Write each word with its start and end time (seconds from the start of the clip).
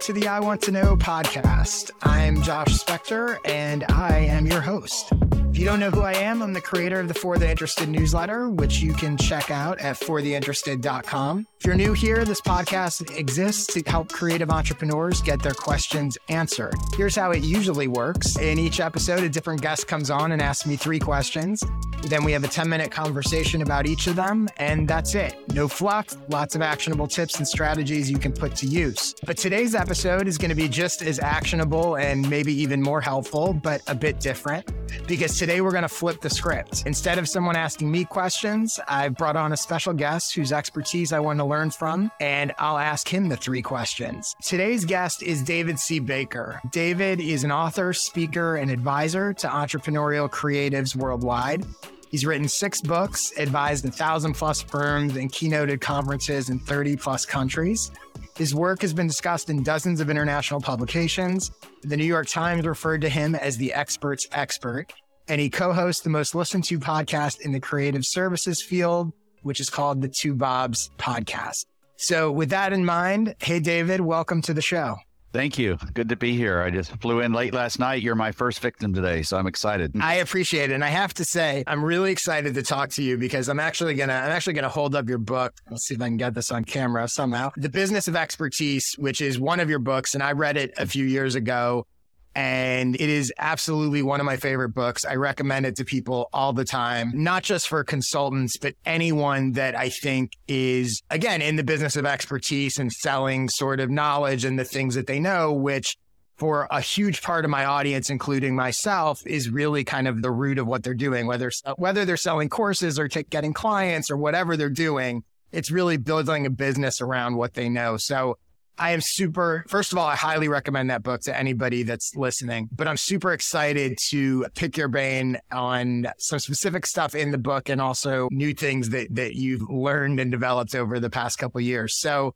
to 0.00 0.12
the 0.12 0.28
I 0.28 0.38
Want 0.38 0.62
to 0.62 0.70
Know 0.70 0.96
podcast. 0.96 1.90
I'm 2.02 2.40
Josh 2.42 2.68
Spector 2.78 3.38
and 3.44 3.84
I 3.88 4.18
am 4.18 4.46
your 4.46 4.60
host. 4.60 5.12
If 5.50 5.58
you 5.58 5.64
don't 5.64 5.80
know 5.80 5.90
who 5.90 6.02
I 6.02 6.12
am, 6.12 6.40
I'm 6.40 6.52
the 6.52 6.60
creator 6.60 7.00
of 7.00 7.08
the 7.08 7.14
For 7.14 7.36
the 7.36 7.50
Interested 7.50 7.88
newsletter, 7.88 8.48
which 8.48 8.80
you 8.80 8.92
can 8.92 9.16
check 9.16 9.50
out 9.50 9.80
at 9.80 9.96
fortheinterested.com. 9.96 11.46
If 11.58 11.66
you're 11.66 11.74
new 11.74 11.94
here, 11.94 12.24
this 12.24 12.40
podcast 12.40 13.16
exists 13.18 13.66
to 13.74 13.82
help 13.90 14.10
creative 14.10 14.50
entrepreneurs 14.50 15.20
get 15.20 15.42
their 15.42 15.54
questions 15.54 16.16
answered. 16.28 16.74
Here's 16.96 17.16
how 17.16 17.32
it 17.32 17.42
usually 17.42 17.88
works. 17.88 18.38
In 18.38 18.58
each 18.58 18.78
episode, 18.78 19.24
a 19.24 19.28
different 19.28 19.62
guest 19.62 19.88
comes 19.88 20.10
on 20.10 20.30
and 20.30 20.40
asks 20.40 20.64
me 20.66 20.76
three 20.76 21.00
questions. 21.00 21.60
Then 22.02 22.24
we 22.24 22.32
have 22.32 22.44
a 22.44 22.48
10 22.48 22.68
minute 22.68 22.90
conversation 22.90 23.62
about 23.62 23.86
each 23.86 24.06
of 24.06 24.16
them, 24.16 24.48
and 24.56 24.88
that's 24.88 25.14
it. 25.14 25.36
No 25.52 25.68
fluff, 25.68 26.16
lots 26.28 26.54
of 26.54 26.62
actionable 26.62 27.06
tips 27.06 27.38
and 27.38 27.46
strategies 27.46 28.10
you 28.10 28.18
can 28.18 28.32
put 28.32 28.54
to 28.56 28.66
use. 28.66 29.14
But 29.26 29.36
today's 29.36 29.74
episode 29.74 30.26
is 30.26 30.38
going 30.38 30.50
to 30.50 30.54
be 30.54 30.68
just 30.68 31.02
as 31.02 31.18
actionable 31.18 31.96
and 31.96 32.28
maybe 32.28 32.52
even 32.52 32.80
more 32.80 33.00
helpful, 33.00 33.52
but 33.52 33.82
a 33.86 33.94
bit 33.94 34.20
different 34.20 34.70
because 35.06 35.38
today 35.38 35.60
we're 35.60 35.72
going 35.72 35.82
to 35.82 35.88
flip 35.88 36.20
the 36.20 36.30
script. 36.30 36.84
Instead 36.86 37.18
of 37.18 37.28
someone 37.28 37.56
asking 37.56 37.90
me 37.90 38.04
questions, 38.04 38.78
I've 38.88 39.14
brought 39.16 39.36
on 39.36 39.52
a 39.52 39.56
special 39.56 39.92
guest 39.92 40.34
whose 40.34 40.52
expertise 40.52 41.12
I 41.12 41.20
want 41.20 41.38
to 41.38 41.44
learn 41.44 41.70
from, 41.70 42.10
and 42.20 42.52
I'll 42.58 42.78
ask 42.78 43.08
him 43.08 43.28
the 43.28 43.36
three 43.36 43.62
questions. 43.62 44.34
Today's 44.42 44.84
guest 44.84 45.22
is 45.22 45.42
David 45.42 45.78
C. 45.78 45.98
Baker. 45.98 46.60
David 46.70 47.20
is 47.20 47.44
an 47.44 47.52
author, 47.52 47.92
speaker, 47.92 48.56
and 48.56 48.70
advisor 48.70 49.32
to 49.34 49.48
entrepreneurial 49.48 50.28
creatives 50.28 50.96
worldwide. 50.96 51.64
He's 52.10 52.24
written 52.24 52.48
six 52.48 52.80
books, 52.80 53.32
advised 53.36 53.84
a 53.84 53.90
thousand 53.90 54.32
plus 54.32 54.62
firms, 54.62 55.16
and 55.16 55.30
keynoted 55.30 55.80
conferences 55.80 56.48
in 56.48 56.58
30 56.58 56.96
plus 56.96 57.26
countries. 57.26 57.90
His 58.38 58.54
work 58.54 58.82
has 58.82 58.94
been 58.94 59.08
discussed 59.08 59.50
in 59.50 59.64
dozens 59.64 60.00
of 60.00 60.08
international 60.08 60.60
publications. 60.60 61.50
The 61.82 61.96
New 61.96 62.04
York 62.04 62.28
Times 62.28 62.64
referred 62.64 63.00
to 63.00 63.08
him 63.08 63.34
as 63.34 63.56
the 63.56 63.74
expert's 63.74 64.28
expert, 64.30 64.92
and 65.26 65.40
he 65.40 65.50
co 65.50 65.72
hosts 65.72 66.02
the 66.02 66.10
most 66.10 66.36
listened 66.36 66.62
to 66.66 66.78
podcast 66.78 67.40
in 67.40 67.50
the 67.50 67.58
creative 67.58 68.06
services 68.06 68.62
field, 68.62 69.12
which 69.42 69.58
is 69.58 69.68
called 69.68 70.02
the 70.02 70.08
Two 70.08 70.36
Bobs 70.36 70.88
podcast. 70.98 71.66
So, 71.96 72.30
with 72.30 72.50
that 72.50 72.72
in 72.72 72.84
mind, 72.84 73.34
hey, 73.40 73.58
David, 73.58 74.02
welcome 74.02 74.40
to 74.42 74.54
the 74.54 74.62
show. 74.62 74.98
Thank 75.32 75.58
you. 75.58 75.76
Good 75.92 76.08
to 76.08 76.16
be 76.16 76.34
here. 76.34 76.62
I 76.62 76.70
just 76.70 76.90
flew 77.00 77.20
in 77.20 77.32
late 77.32 77.52
last 77.52 77.78
night. 77.78 78.02
You're 78.02 78.14
my 78.14 78.32
first 78.32 78.60
victim 78.60 78.94
today, 78.94 79.22
so 79.22 79.36
I'm 79.36 79.46
excited. 79.46 79.92
I 80.00 80.16
appreciate 80.16 80.70
it. 80.70 80.74
And 80.74 80.84
I 80.84 80.88
have 80.88 81.12
to 81.14 81.24
say, 81.24 81.64
I'm 81.66 81.84
really 81.84 82.10
excited 82.10 82.54
to 82.54 82.62
talk 82.62 82.88
to 82.90 83.02
you 83.02 83.18
because 83.18 83.48
I'm 83.48 83.60
actually 83.60 83.94
gonna 83.94 84.14
I'm 84.14 84.30
actually 84.30 84.54
gonna 84.54 84.68
hold 84.68 84.94
up 84.94 85.08
your 85.08 85.18
book. 85.18 85.52
Let's 85.70 85.86
see 85.86 85.94
if 85.94 86.00
I 86.00 86.06
can 86.06 86.16
get 86.16 86.34
this 86.34 86.50
on 86.50 86.64
camera 86.64 87.06
somehow. 87.08 87.50
The 87.56 87.68
Business 87.68 88.08
of 88.08 88.16
Expertise, 88.16 88.94
which 88.98 89.20
is 89.20 89.38
one 89.38 89.60
of 89.60 89.68
your 89.68 89.80
books, 89.80 90.14
and 90.14 90.22
I 90.22 90.32
read 90.32 90.56
it 90.56 90.72
a 90.78 90.86
few 90.86 91.04
years 91.04 91.34
ago 91.34 91.86
and 92.34 92.94
it 92.94 93.08
is 93.08 93.32
absolutely 93.38 94.02
one 94.02 94.20
of 94.20 94.26
my 94.26 94.36
favorite 94.36 94.70
books. 94.70 95.04
I 95.04 95.16
recommend 95.16 95.66
it 95.66 95.76
to 95.76 95.84
people 95.84 96.28
all 96.32 96.52
the 96.52 96.64
time, 96.64 97.10
not 97.14 97.42
just 97.42 97.68
for 97.68 97.82
consultants, 97.84 98.56
but 98.56 98.74
anyone 98.84 99.52
that 99.52 99.76
I 99.76 99.88
think 99.88 100.32
is, 100.46 101.02
again, 101.10 101.42
in 101.42 101.56
the 101.56 101.64
business 101.64 101.96
of 101.96 102.06
expertise 102.06 102.78
and 102.78 102.92
selling 102.92 103.48
sort 103.48 103.80
of 103.80 103.90
knowledge 103.90 104.44
and 104.44 104.58
the 104.58 104.64
things 104.64 104.94
that 104.94 105.06
they 105.06 105.18
know, 105.18 105.52
which 105.52 105.96
for 106.36 106.68
a 106.70 106.80
huge 106.80 107.22
part 107.22 107.44
of 107.44 107.50
my 107.50 107.64
audience, 107.64 108.10
including 108.10 108.54
myself, 108.54 109.20
is 109.26 109.50
really 109.50 109.82
kind 109.82 110.06
of 110.06 110.22
the 110.22 110.30
root 110.30 110.58
of 110.58 110.68
what 110.68 110.84
they're 110.84 110.94
doing, 110.94 111.26
whether, 111.26 111.50
whether 111.76 112.04
they're 112.04 112.16
selling 112.16 112.48
courses 112.48 112.98
or 112.98 113.08
t- 113.08 113.24
getting 113.24 113.52
clients 113.52 114.10
or 114.10 114.16
whatever 114.16 114.56
they're 114.56 114.70
doing. 114.70 115.24
It's 115.50 115.70
really 115.70 115.96
building 115.96 116.46
a 116.46 116.50
business 116.50 117.00
around 117.00 117.36
what 117.36 117.54
they 117.54 117.68
know. 117.68 117.96
So 117.96 118.38
I 118.78 118.92
am 118.92 119.00
super, 119.00 119.64
first 119.68 119.92
of 119.92 119.98
all, 119.98 120.06
I 120.06 120.14
highly 120.14 120.48
recommend 120.48 120.90
that 120.90 121.02
book 121.02 121.22
to 121.22 121.36
anybody 121.36 121.82
that's 121.82 122.14
listening, 122.14 122.68
but 122.70 122.86
I'm 122.86 122.96
super 122.96 123.32
excited 123.32 123.98
to 124.10 124.46
pick 124.54 124.76
your 124.76 124.88
brain 124.88 125.38
on 125.50 126.06
some 126.18 126.38
specific 126.38 126.86
stuff 126.86 127.14
in 127.14 127.32
the 127.32 127.38
book 127.38 127.68
and 127.68 127.80
also 127.80 128.28
new 128.30 128.54
things 128.54 128.90
that, 128.90 129.14
that 129.16 129.34
you've 129.34 129.68
learned 129.68 130.20
and 130.20 130.30
developed 130.30 130.76
over 130.76 131.00
the 131.00 131.10
past 131.10 131.38
couple 131.38 131.60
years. 131.60 131.98
So 131.98 132.34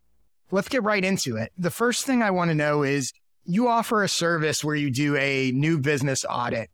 let's 0.50 0.68
get 0.68 0.82
right 0.82 1.04
into 1.04 1.36
it. 1.36 1.52
The 1.56 1.70
first 1.70 2.06
thing 2.06 2.22
I 2.22 2.32
want 2.32 2.50
to 2.50 2.56
know 2.56 2.82
is 2.82 3.12
you 3.44 3.68
offer 3.68 4.02
a 4.02 4.08
service 4.08 4.64
where 4.64 4.76
you 4.76 4.90
do 4.90 5.16
a 5.16 5.52
new 5.52 5.78
business 5.78 6.24
audit. 6.28 6.70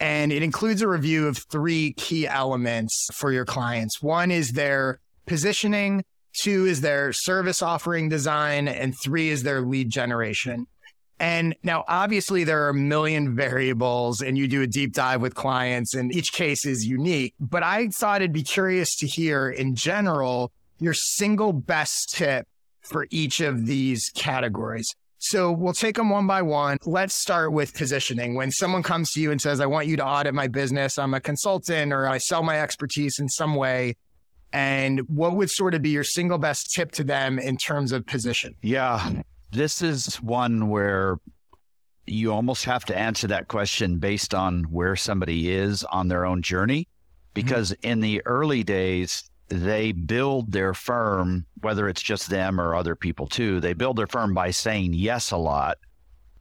And 0.00 0.32
it 0.32 0.42
includes 0.42 0.82
a 0.82 0.88
review 0.88 1.28
of 1.28 1.38
three 1.38 1.92
key 1.92 2.26
elements 2.26 3.08
for 3.12 3.30
your 3.30 3.44
clients. 3.44 4.02
One 4.02 4.32
is 4.32 4.50
their 4.50 4.98
positioning, 5.26 6.04
Two 6.32 6.66
is 6.66 6.80
their 6.80 7.12
service 7.12 7.62
offering 7.62 8.08
design, 8.08 8.68
and 8.68 8.94
three 8.98 9.28
is 9.28 9.42
their 9.42 9.60
lead 9.60 9.90
generation. 9.90 10.66
And 11.18 11.54
now, 11.62 11.84
obviously, 11.86 12.42
there 12.42 12.64
are 12.64 12.70
a 12.70 12.74
million 12.74 13.36
variables, 13.36 14.22
and 14.22 14.36
you 14.36 14.48
do 14.48 14.62
a 14.62 14.66
deep 14.66 14.92
dive 14.92 15.20
with 15.20 15.34
clients, 15.34 15.94
and 15.94 16.14
each 16.14 16.32
case 16.32 16.66
is 16.66 16.84
unique. 16.86 17.34
But 17.38 17.62
I 17.62 17.88
thought 17.88 18.22
I'd 18.22 18.32
be 18.32 18.42
curious 18.42 18.96
to 18.96 19.06
hear, 19.06 19.50
in 19.50 19.74
general, 19.74 20.50
your 20.78 20.94
single 20.94 21.52
best 21.52 22.10
tip 22.14 22.46
for 22.80 23.06
each 23.10 23.40
of 23.40 23.66
these 23.66 24.10
categories. 24.14 24.92
So 25.18 25.52
we'll 25.52 25.72
take 25.72 25.94
them 25.94 26.10
one 26.10 26.26
by 26.26 26.42
one. 26.42 26.78
Let's 26.84 27.14
start 27.14 27.52
with 27.52 27.74
positioning. 27.74 28.34
When 28.34 28.50
someone 28.50 28.82
comes 28.82 29.12
to 29.12 29.20
you 29.20 29.30
and 29.30 29.40
says, 29.40 29.60
I 29.60 29.66
want 29.66 29.86
you 29.86 29.96
to 29.98 30.04
audit 30.04 30.34
my 30.34 30.48
business, 30.48 30.98
I'm 30.98 31.14
a 31.14 31.20
consultant 31.20 31.92
or 31.92 32.08
I 32.08 32.18
sell 32.18 32.42
my 32.42 32.60
expertise 32.60 33.20
in 33.20 33.28
some 33.28 33.54
way, 33.54 33.94
and 34.52 35.00
what 35.08 35.36
would 35.36 35.50
sort 35.50 35.74
of 35.74 35.82
be 35.82 35.90
your 35.90 36.04
single 36.04 36.38
best 36.38 36.72
tip 36.72 36.92
to 36.92 37.04
them 37.04 37.38
in 37.38 37.56
terms 37.56 37.92
of 37.92 38.04
position? 38.06 38.54
Yeah, 38.62 39.22
this 39.50 39.82
is 39.82 40.16
one 40.16 40.68
where 40.68 41.18
you 42.06 42.32
almost 42.32 42.64
have 42.64 42.84
to 42.86 42.98
answer 42.98 43.26
that 43.28 43.48
question 43.48 43.98
based 43.98 44.34
on 44.34 44.64
where 44.64 44.96
somebody 44.96 45.50
is 45.50 45.84
on 45.84 46.08
their 46.08 46.26
own 46.26 46.42
journey. 46.42 46.88
Because 47.34 47.72
mm-hmm. 47.72 47.90
in 47.90 48.00
the 48.00 48.22
early 48.26 48.62
days, 48.62 49.30
they 49.48 49.92
build 49.92 50.52
their 50.52 50.74
firm, 50.74 51.46
whether 51.60 51.88
it's 51.88 52.02
just 52.02 52.28
them 52.28 52.60
or 52.60 52.74
other 52.74 52.96
people 52.96 53.26
too, 53.26 53.60
they 53.60 53.72
build 53.72 53.96
their 53.96 54.06
firm 54.06 54.34
by 54.34 54.50
saying 54.50 54.92
yes 54.94 55.30
a 55.30 55.36
lot. 55.36 55.78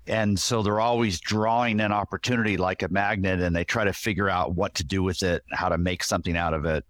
And 0.08 0.38
so 0.40 0.64
they're 0.64 0.80
always 0.80 1.20
drawing 1.20 1.80
an 1.80 1.92
opportunity 1.92 2.58
like 2.58 2.82
a 2.82 2.90
magnet 2.90 3.40
and 3.40 3.56
they 3.56 3.64
try 3.64 3.84
to 3.84 3.94
figure 3.94 4.30
out 4.30 4.56
what 4.56 4.74
to 4.76 4.84
do 4.84 5.04
with 5.04 5.22
it, 5.24 5.44
how 5.52 5.70
to 5.70 5.78
make 5.78 6.04
something 6.04 6.36
out 6.36 6.54
of 6.54 6.66
it 6.66 6.84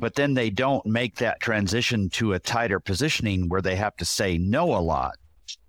but 0.00 0.14
then 0.14 0.32
they 0.34 0.50
don't 0.50 0.84
make 0.86 1.16
that 1.16 1.38
transition 1.40 2.08
to 2.10 2.32
a 2.32 2.38
tighter 2.38 2.80
positioning 2.80 3.48
where 3.48 3.60
they 3.60 3.76
have 3.76 3.94
to 3.96 4.04
say 4.04 4.38
no 4.38 4.74
a 4.74 4.80
lot. 4.80 5.14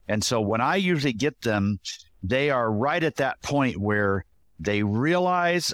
And 0.08 0.24
so 0.24 0.40
when 0.40 0.62
I 0.62 0.78
usually 0.78 1.14
get 1.14 1.42
them, 1.42 1.80
they 2.24 2.50
are 2.50 2.72
right 2.72 3.03
at 3.03 3.18
that 3.18 3.42
point 3.42 3.78
where 3.78 4.25
they 4.59 4.84
realize 4.84 5.74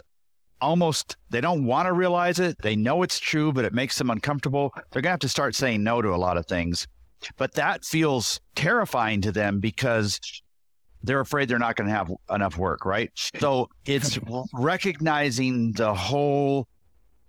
almost 0.60 1.18
they 1.30 1.40
don't 1.40 1.66
want 1.66 1.86
to 1.86 1.94
realize 1.94 2.40
it. 2.40 2.58
They 2.62 2.76
know 2.76 3.04
it's 3.04 3.20
true, 3.20 3.54
but 3.54 3.64
it 3.64 3.74
makes 3.74 3.98
them 3.98 4.10
uncomfortable. 4.10 4.72
They're 4.92 5.04
going 5.04 5.10
to 5.10 5.10
have 5.12 5.20
to 5.20 5.30
start 5.30 5.54
saying 5.54 5.84
no 5.84 6.02
to 6.02 6.10
a 6.10 6.18
lot 6.18 6.38
of 6.38 6.48
things. 6.48 6.88
But 7.38 7.54
that 7.54 7.86
feels 7.86 8.40
terrifying 8.56 9.22
to 9.22 9.32
them 9.32 9.60
because 9.60 10.20
they're 11.04 11.20
afraid 11.20 11.48
they're 11.48 11.60
not 11.60 11.76
going 11.76 11.90
to 11.90 11.94
have 11.94 12.12
enough 12.32 12.58
work, 12.58 12.86
right? 12.86 13.12
So 13.40 13.70
it's 13.86 14.18
recognizing 14.54 15.74
the 15.74 15.94
whole 15.94 16.68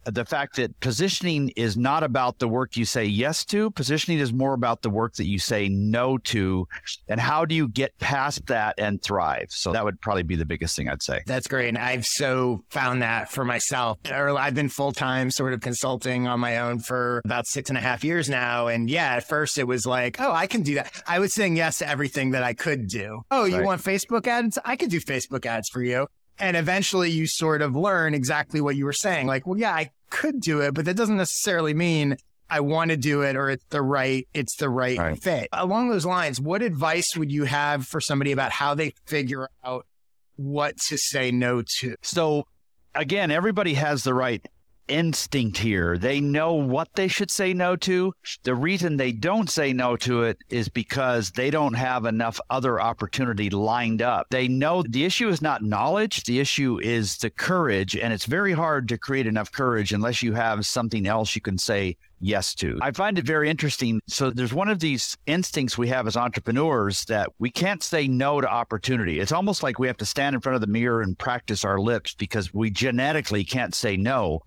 the 0.05 0.25
fact 0.25 0.57
that 0.57 0.79
positioning 0.81 1.51
is 1.51 1.77
not 1.77 2.03
about 2.03 2.39
the 2.39 2.49
work 2.49 2.77
you 2.77 2.85
say 2.85 3.05
yes 3.05 3.45
to. 3.47 3.71
Positioning 3.73 4.19
is 4.19 4.33
more 4.33 4.55
about 4.55 4.83
the 4.83 4.91
work 4.91 5.15
that 5.15 5.27
you 5.27 5.39
say 5.39 5.69
no 5.69 6.19
to. 6.19 6.67
And 7.09 7.21
how 7.21 7.45
do 7.45 7.55
you 7.55 7.69
get 7.69 7.99
past 7.99 8.47
that 8.47 8.75
and 8.79 9.03
thrive? 9.03 9.47
So 9.51 9.73
that 9.73 9.85
would 9.85 10.01
probably 10.01 10.23
be 10.23 10.37
the 10.37 10.47
biggest 10.47 10.77
thing 10.77 10.89
I'd 10.89 11.03
say. 11.03 11.23
That's 11.27 11.47
great. 11.47 11.69
And 11.69 11.79
I've 11.79 12.07
so 12.07 12.65
found 12.71 13.03
that 13.03 13.31
for 13.31 13.45
myself. 13.45 13.99
I've 14.11 14.55
been 14.55 14.69
full 14.69 14.93
time 14.93 15.31
sort 15.31 15.53
of 15.53 15.61
consulting 15.61 16.27
on 16.27 16.41
my 16.41 16.59
own 16.59 16.79
for 16.79 17.21
about 17.25 17.47
six 17.47 17.69
and 17.69 17.79
a 17.79 17.81
half 17.81 18.05
years 18.05 18.29
now. 18.29 18.69
And 18.69 18.89
yeah, 18.89 19.17
at 19.17 19.29
first 19.29 19.59
it 19.59 19.65
was 19.65 19.87
like, 19.87 20.21
oh, 20.21 20.33
I 20.33 20.47
can 20.47 20.63
do 20.63 20.77
that. 20.77 21.03
I 21.07 21.19
was 21.19 21.35
saying 21.35 21.57
yes 21.57 21.79
to 21.79 21.89
everything 21.89 22.31
that 22.31 22.43
I 22.43 22.55
could 22.55 22.89
do. 22.89 23.23
Oh, 23.31 23.45
you 23.45 23.57
right. 23.57 23.65
want 23.65 23.83
Facebook 23.83 24.27
ads? 24.27 24.59
I 24.65 24.77
could 24.77 24.91
do 24.91 25.01
Facebook 25.01 25.47
ads 25.47 25.69
for 25.69 25.83
you. 25.83 26.09
And 26.39 26.57
eventually 26.57 27.11
you 27.11 27.27
sort 27.27 27.63
of 27.63 27.75
learn 27.75 28.15
exactly 28.15 28.61
what 28.61 28.77
you 28.77 28.85
were 28.85 28.93
saying. 28.93 29.27
Like, 29.27 29.47
well, 29.47 29.59
yeah, 29.59 29.73
I 29.73 29.91
could 30.11 30.41
do 30.41 30.61
it, 30.61 30.75
but 30.75 30.85
that 30.85 30.95
doesn't 30.95 31.17
necessarily 31.17 31.75
mean 31.75 32.17
I 32.51 32.61
want 32.61 32.91
to 32.91 32.97
do 32.97 33.23
it 33.23 33.37
or 33.37 33.51
it's 33.51 33.65
the 33.69 33.83
right 33.83 34.27
it's 34.33 34.57
the 34.57 34.71
right, 34.71 34.99
right, 34.99 35.23
fit. 35.23 35.49
Along 35.53 35.91
those 35.91 36.07
lines, 36.07 36.41
what 36.41 36.63
advice 36.63 37.17
would 37.17 37.31
you 37.31 37.45
have 37.45 37.87
for 37.87 38.01
somebody 38.01 38.33
about 38.33 38.53
how 38.53 38.75
they 38.75 38.95
figure 39.07 39.49
out 39.65 39.87
what 40.37 40.77
to 40.89 40.97
say 40.97 41.31
no 41.31 41.63
to? 41.81 41.97
So 42.03 42.47
again, 42.95 43.31
everybody 43.31 43.75
has 43.75 44.05
the 44.05 44.15
right 44.15 44.45
instinct 44.89 45.59
here. 45.59 45.99
They 45.99 46.21
know 46.21 46.55
what 46.55 46.89
they 46.95 47.09
should 47.09 47.31
say 47.31 47.53
no 47.53 47.77
to. 47.77 48.13
The 48.43 48.55
reason 48.55 48.97
they 48.97 49.13
don't 49.13 49.49
say 49.49 49.73
no 49.73 49.97
to 49.99 50.23
it 50.23 50.39
is 50.49 50.69
because 50.69 51.31
they 51.31 51.51
don't 51.51 51.75
have 51.75 52.05
enough 52.05 52.41
other 52.51 52.81
opportunity 52.81 53.51
lined 53.51 54.03
up. 54.03 54.27
They 54.31 54.49
know 54.49 54.83
the 54.83 55.05
issue 55.05 55.29
is 55.29 55.43
not 55.43 55.63
knowledge, 55.63 56.25
the 56.25 56.41
issue 56.41 56.81
is 56.81 57.19
the 57.19 57.31
courage. 57.31 57.97
And 57.97 58.13
it's 58.13 58.27
very 58.27 58.53
hard 58.53 58.89
to 58.89 58.99
create 58.99 59.27
enough 59.27 59.53
courage 59.53 59.93
unless 59.93 60.23
you 60.23 60.33
have 60.35 60.67
something 60.67 61.07
else 61.07 61.35
you 61.35 61.41
can 61.41 61.59
say 61.59 61.97
yes 62.21 62.55
to. 62.57 62.79
I 62.83 62.91
find 62.91 63.19
it 63.19 63.25
very 63.25 63.49
interesting. 63.49 64.01
So 64.07 64.31
there's 64.31 64.53
one 64.53 64.69
of 64.69 64.81
these 64.81 65.17
instincts 65.27 65.79
we 65.79 65.89
have 65.89 66.07
as 66.07 66.17
entrepreneurs 66.17 67.05
that 67.07 67.29
we 67.39 67.51
can't 67.51 67.83
say 67.83 68.09
no 68.09 68.41
to 68.41 68.49
opportunity. 68.49 69.21
It's 69.21 69.33
almost 69.33 69.63
like 69.63 69.79
we 69.79 69.87
have 69.87 69.97
to 69.99 70.07
stand 70.07 70.35
in 70.35 70.41
front 70.41 70.55
of 70.55 70.61
the 70.61 70.67
mirror 70.67 71.03
and 71.03 71.19
practice 71.19 71.65
our 71.65 71.79
lips 71.79 72.15
because 72.15 72.53
we 72.53 72.71
genetically 72.71 73.45
can't 73.45 73.75
say 73.75 73.97
no. 73.97 74.43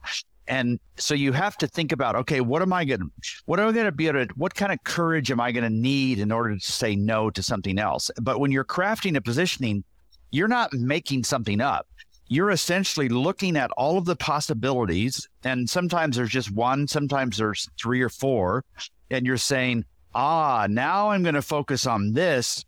And 0.52 0.80
so 0.98 1.16
you 1.16 1.32
have 1.32 1.58
to 1.58 1.68
think 1.68 1.92
about, 1.94 2.16
okay, 2.18 2.42
what 2.42 2.62
am 2.62 2.74
I 2.74 2.86
going 2.86 3.00
to, 3.00 3.10
what 3.46 3.60
am 3.60 3.70
I 3.70 3.72
going 3.72 3.86
to 3.86 3.92
be 3.92 4.08
able 4.08 4.28
to, 4.28 4.34
what 4.36 4.54
kind 4.54 4.72
of 4.72 4.84
courage 4.84 5.32
am 5.32 5.40
I 5.40 5.52
going 5.52 5.64
to 5.64 5.70
need 5.70 6.20
in 6.20 6.32
order 6.32 6.56
to 6.56 6.72
say 6.72 6.96
no 6.96 7.30
to 7.32 7.42
something 7.42 7.80
else? 7.80 8.12
But 8.22 8.40
when 8.40 8.52
you're 8.52 8.66
crafting 8.66 9.16
a 9.16 9.22
positioning, 9.22 9.84
you're 10.30 10.50
not 10.50 10.74
making 10.74 11.24
something 11.24 11.62
up 11.62 11.88
you're 12.32 12.52
essentially 12.52 13.10
looking 13.10 13.58
at 13.58 13.72
all 13.72 13.98
of 13.98 14.06
the 14.06 14.16
possibilities. 14.16 15.28
And 15.44 15.70
sometimes 15.70 16.16
there's 16.16 16.30
just 16.30 16.50
one, 16.50 16.88
sometimes 16.88 17.36
there's 17.36 17.68
three 17.78 18.02
or 18.02 18.08
four. 18.08 18.64
And 19.10 19.26
you're 19.26 19.36
saying, 19.36 19.84
ah, 20.16 20.66
now 20.70 21.10
I'm 21.10 21.24
going 21.24 21.36
to 21.36 21.42
focus 21.42 21.86
on 21.86 22.14
this. 22.14 22.64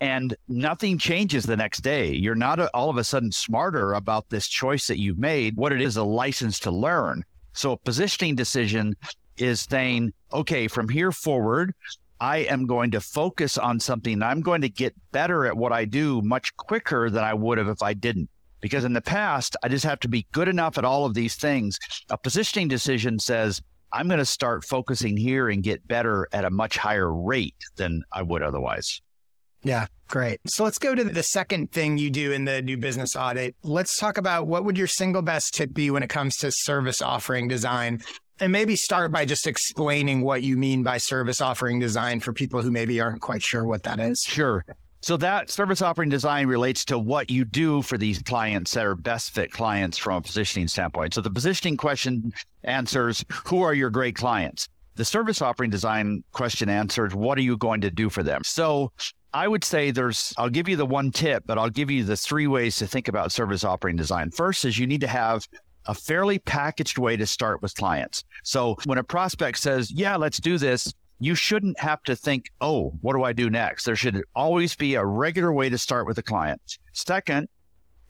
And 0.00 0.36
nothing 0.48 0.98
changes 0.98 1.44
the 1.44 1.56
next 1.56 1.80
day. 1.80 2.12
You're 2.12 2.34
not 2.34 2.60
all 2.74 2.90
of 2.90 2.98
a 2.98 3.04
sudden 3.04 3.32
smarter 3.32 3.94
about 3.94 4.28
this 4.28 4.46
choice 4.46 4.86
that 4.88 4.98
you've 4.98 5.18
made. 5.18 5.56
What 5.56 5.72
it 5.72 5.80
is 5.80 5.96
a 5.96 6.04
license 6.04 6.58
to 6.60 6.70
learn. 6.70 7.24
So 7.54 7.72
a 7.72 7.76
positioning 7.78 8.34
decision 8.34 8.94
is 9.38 9.60
saying, 9.60 10.12
okay, 10.32 10.68
from 10.68 10.88
here 10.88 11.12
forward, 11.12 11.74
I 12.20 12.38
am 12.38 12.66
going 12.66 12.90
to 12.92 13.00
focus 13.00 13.58
on 13.58 13.80
something. 13.80 14.22
I'm 14.22 14.40
going 14.40 14.60
to 14.62 14.68
get 14.68 14.94
better 15.12 15.46
at 15.46 15.56
what 15.56 15.72
I 15.72 15.84
do 15.84 16.22
much 16.22 16.54
quicker 16.56 17.10
than 17.10 17.24
I 17.24 17.34
would 17.34 17.58
have 17.58 17.68
if 17.68 17.82
I 17.82 17.94
didn't. 17.94 18.28
Because 18.60 18.84
in 18.84 18.94
the 18.94 19.02
past, 19.02 19.56
I 19.62 19.68
just 19.68 19.84
have 19.84 20.00
to 20.00 20.08
be 20.08 20.26
good 20.32 20.48
enough 20.48 20.78
at 20.78 20.84
all 20.84 21.04
of 21.04 21.14
these 21.14 21.36
things. 21.36 21.78
A 22.10 22.16
positioning 22.16 22.68
decision 22.68 23.18
says, 23.18 23.60
I'm 23.92 24.08
going 24.08 24.18
to 24.18 24.26
start 24.26 24.64
focusing 24.64 25.16
here 25.16 25.48
and 25.48 25.62
get 25.62 25.86
better 25.88 26.26
at 26.32 26.44
a 26.44 26.50
much 26.50 26.76
higher 26.76 27.14
rate 27.14 27.54
than 27.76 28.02
I 28.12 28.22
would 28.22 28.42
otherwise. 28.42 29.00
Yeah, 29.66 29.86
great. 30.06 30.38
So 30.46 30.62
let's 30.62 30.78
go 30.78 30.94
to 30.94 31.02
the 31.02 31.24
second 31.24 31.72
thing 31.72 31.98
you 31.98 32.08
do 32.08 32.30
in 32.30 32.44
the 32.44 32.62
new 32.62 32.76
business 32.76 33.16
audit. 33.16 33.56
Let's 33.64 33.98
talk 33.98 34.16
about 34.16 34.46
what 34.46 34.64
would 34.64 34.78
your 34.78 34.86
single 34.86 35.22
best 35.22 35.54
tip 35.54 35.74
be 35.74 35.90
when 35.90 36.04
it 36.04 36.08
comes 36.08 36.36
to 36.36 36.52
service 36.52 37.02
offering 37.02 37.48
design? 37.48 38.00
And 38.38 38.52
maybe 38.52 38.76
start 38.76 39.10
by 39.10 39.24
just 39.24 39.48
explaining 39.48 40.20
what 40.20 40.44
you 40.44 40.56
mean 40.56 40.84
by 40.84 40.98
service 40.98 41.40
offering 41.40 41.80
design 41.80 42.20
for 42.20 42.32
people 42.32 42.62
who 42.62 42.70
maybe 42.70 43.00
aren't 43.00 43.22
quite 43.22 43.42
sure 43.42 43.64
what 43.64 43.82
that 43.82 43.98
is. 43.98 44.20
Sure. 44.20 44.64
So 45.00 45.16
that 45.16 45.50
service 45.50 45.82
offering 45.82 46.10
design 46.10 46.46
relates 46.46 46.84
to 46.86 46.98
what 46.98 47.28
you 47.28 47.44
do 47.44 47.82
for 47.82 47.98
these 47.98 48.22
clients 48.22 48.74
that 48.74 48.86
are 48.86 48.94
best 48.94 49.32
fit 49.32 49.50
clients 49.50 49.98
from 49.98 50.16
a 50.16 50.20
positioning 50.20 50.68
standpoint. 50.68 51.14
So 51.14 51.20
the 51.22 51.30
positioning 51.30 51.76
question 51.76 52.32
answers 52.62 53.24
who 53.46 53.62
are 53.62 53.74
your 53.74 53.90
great 53.90 54.14
clients? 54.14 54.68
The 54.96 55.04
service 55.04 55.42
offering 55.42 55.70
design 55.70 56.24
question 56.32 56.68
answers 56.68 57.14
what 57.14 57.38
are 57.38 57.42
you 57.42 57.56
going 57.56 57.82
to 57.82 57.90
do 57.90 58.08
for 58.08 58.22
them? 58.22 58.42
So 58.44 58.92
I 59.34 59.46
would 59.46 59.62
say 59.62 59.90
there's, 59.90 60.32
I'll 60.38 60.48
give 60.48 60.68
you 60.68 60.76
the 60.76 60.86
one 60.86 61.10
tip, 61.10 61.44
but 61.46 61.58
I'll 61.58 61.70
give 61.70 61.90
you 61.90 62.02
the 62.02 62.16
three 62.16 62.46
ways 62.46 62.76
to 62.76 62.86
think 62.86 63.06
about 63.06 63.30
service 63.30 63.62
offering 63.62 63.96
design. 63.96 64.30
First 64.30 64.64
is 64.64 64.78
you 64.78 64.86
need 64.86 65.02
to 65.02 65.06
have 65.06 65.46
a 65.84 65.94
fairly 65.94 66.38
packaged 66.38 66.96
way 66.96 67.16
to 67.16 67.26
start 67.26 67.60
with 67.60 67.74
clients. 67.74 68.24
So 68.42 68.76
when 68.84 68.96
a 68.98 69.04
prospect 69.04 69.58
says, 69.58 69.90
yeah, 69.90 70.16
let's 70.16 70.40
do 70.40 70.56
this, 70.56 70.92
you 71.20 71.34
shouldn't 71.34 71.78
have 71.78 72.02
to 72.04 72.16
think, 72.16 72.50
oh, 72.60 72.94
what 73.02 73.14
do 73.14 73.22
I 73.22 73.32
do 73.32 73.50
next? 73.50 73.84
There 73.84 73.96
should 73.96 74.22
always 74.34 74.74
be 74.74 74.94
a 74.94 75.04
regular 75.04 75.52
way 75.52 75.68
to 75.68 75.78
start 75.78 76.06
with 76.06 76.18
a 76.18 76.22
client. 76.22 76.78
Second, 76.92 77.48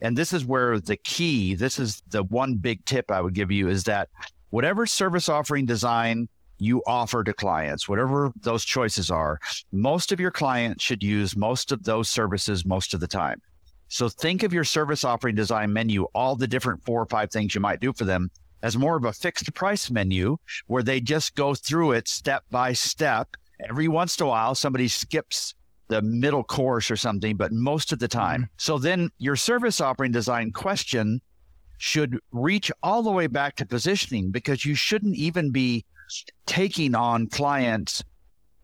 and 0.01 0.17
this 0.17 0.31
is 0.31 0.45
where 0.45 0.79
the 0.79 0.97
key, 0.97 1.55
this 1.55 1.79
is 1.79 2.01
the 2.09 2.23
one 2.23 2.55
big 2.55 2.85
tip 2.85 3.11
I 3.11 3.21
would 3.21 3.33
give 3.33 3.51
you 3.51 3.67
is 3.67 3.83
that 3.85 4.09
whatever 4.49 4.85
service 4.85 5.27
offering 5.27 5.65
design 5.65 6.29
you 6.59 6.81
offer 6.87 7.23
to 7.23 7.33
clients, 7.33 7.87
whatever 7.87 8.31
those 8.41 8.65
choices 8.65 9.11
are, 9.11 9.39
most 9.71 10.11
of 10.11 10.19
your 10.19 10.31
clients 10.31 10.83
should 10.83 11.03
use 11.03 11.35
most 11.35 11.71
of 11.71 11.83
those 11.83 12.09
services 12.09 12.65
most 12.65 12.93
of 12.93 12.99
the 12.99 13.07
time. 13.07 13.41
So 13.89 14.09
think 14.09 14.43
of 14.43 14.53
your 14.53 14.63
service 14.63 15.03
offering 15.03 15.35
design 15.35 15.71
menu, 15.71 16.03
all 16.13 16.35
the 16.35 16.47
different 16.47 16.83
four 16.83 17.01
or 17.01 17.05
five 17.05 17.31
things 17.31 17.55
you 17.55 17.61
might 17.61 17.79
do 17.79 17.93
for 17.93 18.03
them 18.03 18.29
as 18.63 18.77
more 18.77 18.97
of 18.97 19.05
a 19.05 19.13
fixed 19.13 19.53
price 19.53 19.89
menu 19.89 20.37
where 20.67 20.83
they 20.83 20.99
just 20.99 21.35
go 21.35 21.53
through 21.53 21.93
it 21.93 22.07
step 22.07 22.43
by 22.51 22.73
step. 22.73 23.29
Every 23.69 23.87
once 23.87 24.19
in 24.19 24.25
a 24.25 24.29
while, 24.29 24.55
somebody 24.55 24.87
skips 24.87 25.53
the 25.87 26.01
middle 26.01 26.43
course 26.43 26.91
or 26.91 26.97
something, 26.97 27.37
but 27.37 27.51
most 27.51 27.91
of 27.91 27.99
the 27.99 28.07
time. 28.07 28.41
Mm-hmm. 28.41 28.53
So 28.57 28.77
then 28.77 29.09
your 29.19 29.35
service 29.35 29.79
offering 29.79 30.11
design 30.11 30.51
question 30.51 31.21
should 31.77 32.19
reach 32.31 32.71
all 32.83 33.03
the 33.03 33.11
way 33.11 33.27
back 33.27 33.55
to 33.57 33.65
positioning 33.65 34.31
because 34.31 34.65
you 34.65 34.75
shouldn't 34.75 35.15
even 35.15 35.51
be 35.51 35.85
taking 36.45 36.95
on 36.95 37.27
clients 37.27 38.03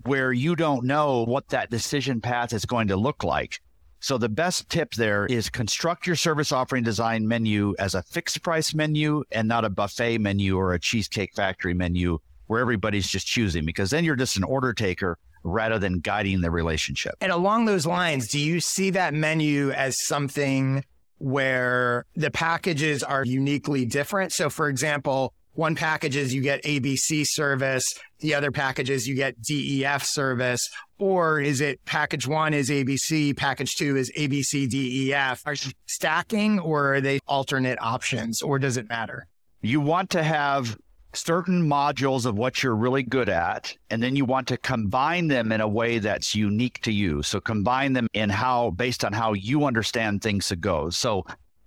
where 0.06 0.34
you 0.34 0.56
don't 0.56 0.86
know 0.86 1.24
what 1.24 1.50
that 1.50 1.70
decision 1.70 2.22
path 2.22 2.54
is 2.54 2.66
going 2.66 2.88
to 2.90 2.96
look 2.96 3.24
like. 3.24 3.62
So 4.00 4.18
the 4.18 4.28
best 4.28 4.70
tip 4.70 4.96
there 4.96 5.26
is 5.28 5.50
construct 5.50 6.06
your 6.06 6.18
service 6.18 6.52
offering 6.52 6.84
design 6.84 7.26
menu 7.26 7.74
as 7.80 7.96
a 7.96 8.04
fixed 8.04 8.44
price 8.44 8.74
menu 8.74 9.24
and 9.32 9.48
not 9.48 9.64
a 9.64 9.70
buffet 9.70 10.18
menu 10.18 10.58
or 10.58 10.74
a 10.74 10.80
cheesecake 10.80 11.34
factory 11.34 11.74
menu 11.74 12.20
where 12.48 12.60
everybody's 12.60 13.08
just 13.08 13.26
choosing 13.26 13.66
because 13.66 13.92
then 13.92 14.04
you're 14.04 14.18
just 14.18 14.36
an 14.36 14.44
order 14.44 14.74
taker 14.74 15.18
rather 15.44 15.80
than 15.80 16.00
guiding 16.00 16.42
the 16.42 16.52
relationship. 16.52 17.16
And 17.22 17.32
along 17.32 17.64
those 17.66 17.86
lines, 17.86 18.28
do 18.28 18.40
you 18.40 18.60
see 18.60 18.90
that 18.90 19.14
menu 19.14 19.72
as 19.72 20.06
something 20.06 20.84
where 21.20 22.06
the 22.16 22.30
packages 22.30 23.04
are 23.04 23.24
uniquely 23.24 23.86
different? 23.86 24.34
So 24.34 24.50
for 24.50 24.68
example, 24.68 25.34
one 25.54 25.76
package 25.76 26.16
is 26.16 26.34
you 26.34 26.42
get 26.42 26.64
ABC 26.64 27.26
service, 27.28 27.86
the 28.20 28.34
other 28.34 28.52
packages 28.52 29.08
you 29.08 29.16
get 29.16 29.40
DEF 29.42 30.04
service, 30.04 30.68
or 30.98 31.40
is 31.40 31.62
it 31.62 31.84
package 31.86 32.28
one 32.28 32.54
is 32.54 32.70
ABC, 32.70 33.36
package 33.36 33.76
two 33.76 33.96
is 33.96 34.12
ABC, 34.18 34.70
DEF? 34.70 35.42
Are 35.46 35.54
you 35.54 35.72
stacking 35.86 36.60
or 36.60 36.96
are 36.96 37.02
they 37.02 37.20
alternate 37.28 37.78
options 37.82 38.42
or 38.42 38.58
does 38.58 38.78
it 38.78 38.90
matter? 38.90 39.28
You 39.62 39.80
want 39.80 40.10
to 40.12 40.24
have 40.24 40.78
certain 41.16 41.62
modules 41.68 42.26
of 42.26 42.38
what 42.38 42.64
you're 42.64 42.76
really 42.76 43.04
good 43.04 43.30
at, 43.30 43.76
and 43.90 44.02
then 44.02 44.16
you 44.16 44.26
want 44.26 44.48
to 44.48 44.58
combine 44.58 45.28
them 45.28 45.52
in 45.52 45.62
a 45.62 45.68
way 45.68 46.00
that's 46.00 46.34
unique 46.34 46.82
to 46.82 46.92
you. 46.92 47.22
So 47.22 47.40
combine 47.40 47.94
them 47.94 48.08
in 48.14 48.30
how, 48.30 48.72
based 48.72 49.06
on 49.06 49.14
how 49.14 49.34
you 49.34 49.66
understand 49.66 50.22
things 50.22 50.48
to 50.48 50.56
go. 50.56 50.90
So 50.90 51.26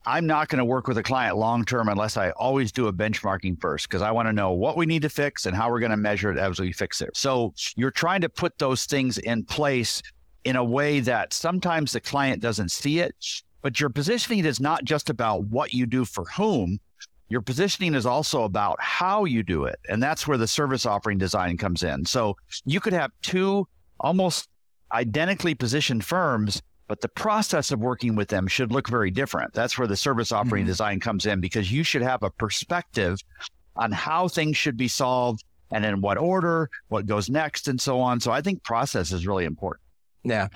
I'm 0.09 0.25
not 0.25 0.49
going 0.49 0.61
to 0.61 0.65
work 0.65 0.87
with 0.87 0.99
a 0.99 1.03
client 1.03 1.37
long 1.37 1.65
term 1.65 1.89
unless 1.89 2.17
I 2.17 2.31
always 2.31 2.71
do 2.71 2.87
a 2.87 2.93
benchmarking 2.93 3.61
first 3.61 3.89
because 3.89 4.03
I 4.03 4.13
want 4.13 4.29
to 4.29 4.33
know 4.33 4.53
what 4.53 4.77
we 4.77 4.87
need 4.87 5.03
to 5.03 5.09
fix 5.09 5.47
and 5.47 5.57
how 5.57 5.69
we're 5.69 5.81
going 5.81 5.91
to 5.91 5.97
measure 5.97 6.31
it 6.31 6.39
as 6.39 6.61
we 6.61 6.73
fix 6.73 7.01
it. 7.01 7.17
So 7.17 7.53
you're 7.75 7.91
trying 7.91 8.21
to 8.21 8.29
put 8.29 8.57
those 8.59 8.85
things 8.85 9.19
in 9.19 9.45
place 9.45 10.01
in 10.45 10.55
a 10.55 10.63
way 10.63 11.01
that 11.01 11.33
sometimes 11.33 11.91
the 11.91 12.01
client 12.01 12.41
doesn't 12.41 12.71
see 12.71 13.01
it, 13.01 13.17
but 13.63 13.81
your 13.81 13.91
positioning 13.91 14.45
is 14.45 14.61
not 14.61 14.85
just 14.85 15.11
about 15.11 15.45
what 15.47 15.75
you 15.75 15.87
do 15.87 16.05
for 16.05 16.25
whom. 16.27 16.79
Your 17.29 17.41
positioning 17.41 17.97
is 17.97 18.07
also 18.07 18.45
about 18.45 18.81
how 18.81 19.25
you 19.25 19.43
do 19.43 19.65
it. 19.65 19.81
And 19.89 20.01
that's 20.01 20.29
where 20.29 20.39
the 20.39 20.47
service 20.47 20.87
offering 20.87 21.19
design 21.19 21.57
comes 21.57 21.83
in. 21.83 22.07
So 22.07 22.37
you 22.65 22.79
could 22.79 22.93
have 22.93 23.11
two 23.23 23.67
almost 23.99 24.49
identically 24.93 25.57
positioned 25.57 26.05
firms 26.05 26.63
but 26.89 27.01
the 27.01 27.09
process 27.09 27.71
of 27.73 27.81
working 27.81 28.15
with 28.15 28.29
them 28.29 28.47
should 28.47 28.73
look 28.73 28.89
very 28.89 29.11
different. 29.11 29.53
That's 29.53 29.79
where 29.79 29.89
the 29.89 29.97
service 29.97 30.33
offering 30.33 30.63
mm-hmm. 30.63 30.71
design 30.71 31.01
comes 31.01 31.27
in 31.27 31.41
because 31.41 31.71
you 31.73 31.83
should 31.83 32.03
have 32.03 32.23
a 32.23 32.31
perspective 32.31 33.19
on 33.77 33.93
how 33.93 34.29
things 34.29 34.57
should 34.57 34.77
be 34.77 34.89
solved 34.89 35.45
and 35.71 35.85
in 35.85 36.01
what 36.01 36.17
order, 36.17 36.71
what 36.89 37.07
goes 37.07 37.29
next, 37.29 37.69
and 37.69 37.81
so 37.81 38.01
on. 38.01 38.21
So 38.21 38.31
I 38.31 38.41
think 38.41 38.63
process 38.63 39.13
is 39.13 39.27
really 39.27 39.45
important. 39.45 39.83
Yeah. 40.23 40.49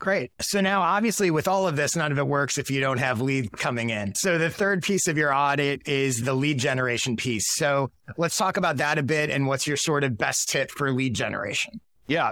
Great. 0.00 0.30
So 0.40 0.60
now, 0.60 0.82
obviously, 0.82 1.32
with 1.32 1.48
all 1.48 1.66
of 1.66 1.74
this, 1.74 1.96
none 1.96 2.12
of 2.12 2.18
it 2.18 2.26
works 2.26 2.56
if 2.56 2.70
you 2.70 2.80
don't 2.80 2.98
have 2.98 3.20
lead 3.20 3.50
coming 3.52 3.90
in. 3.90 4.14
So 4.14 4.38
the 4.38 4.50
third 4.50 4.82
piece 4.82 5.08
of 5.08 5.18
your 5.18 5.34
audit 5.34 5.88
is 5.88 6.22
the 6.22 6.34
lead 6.34 6.58
generation 6.58 7.16
piece. 7.16 7.52
So 7.56 7.90
let's 8.16 8.36
talk 8.36 8.56
about 8.56 8.76
that 8.76 8.98
a 8.98 9.02
bit 9.02 9.30
and 9.30 9.48
what's 9.48 9.66
your 9.66 9.76
sort 9.76 10.04
of 10.04 10.16
best 10.16 10.48
tip 10.48 10.70
for 10.70 10.92
lead 10.92 11.14
generation? 11.14 11.80
Yeah. 12.06 12.30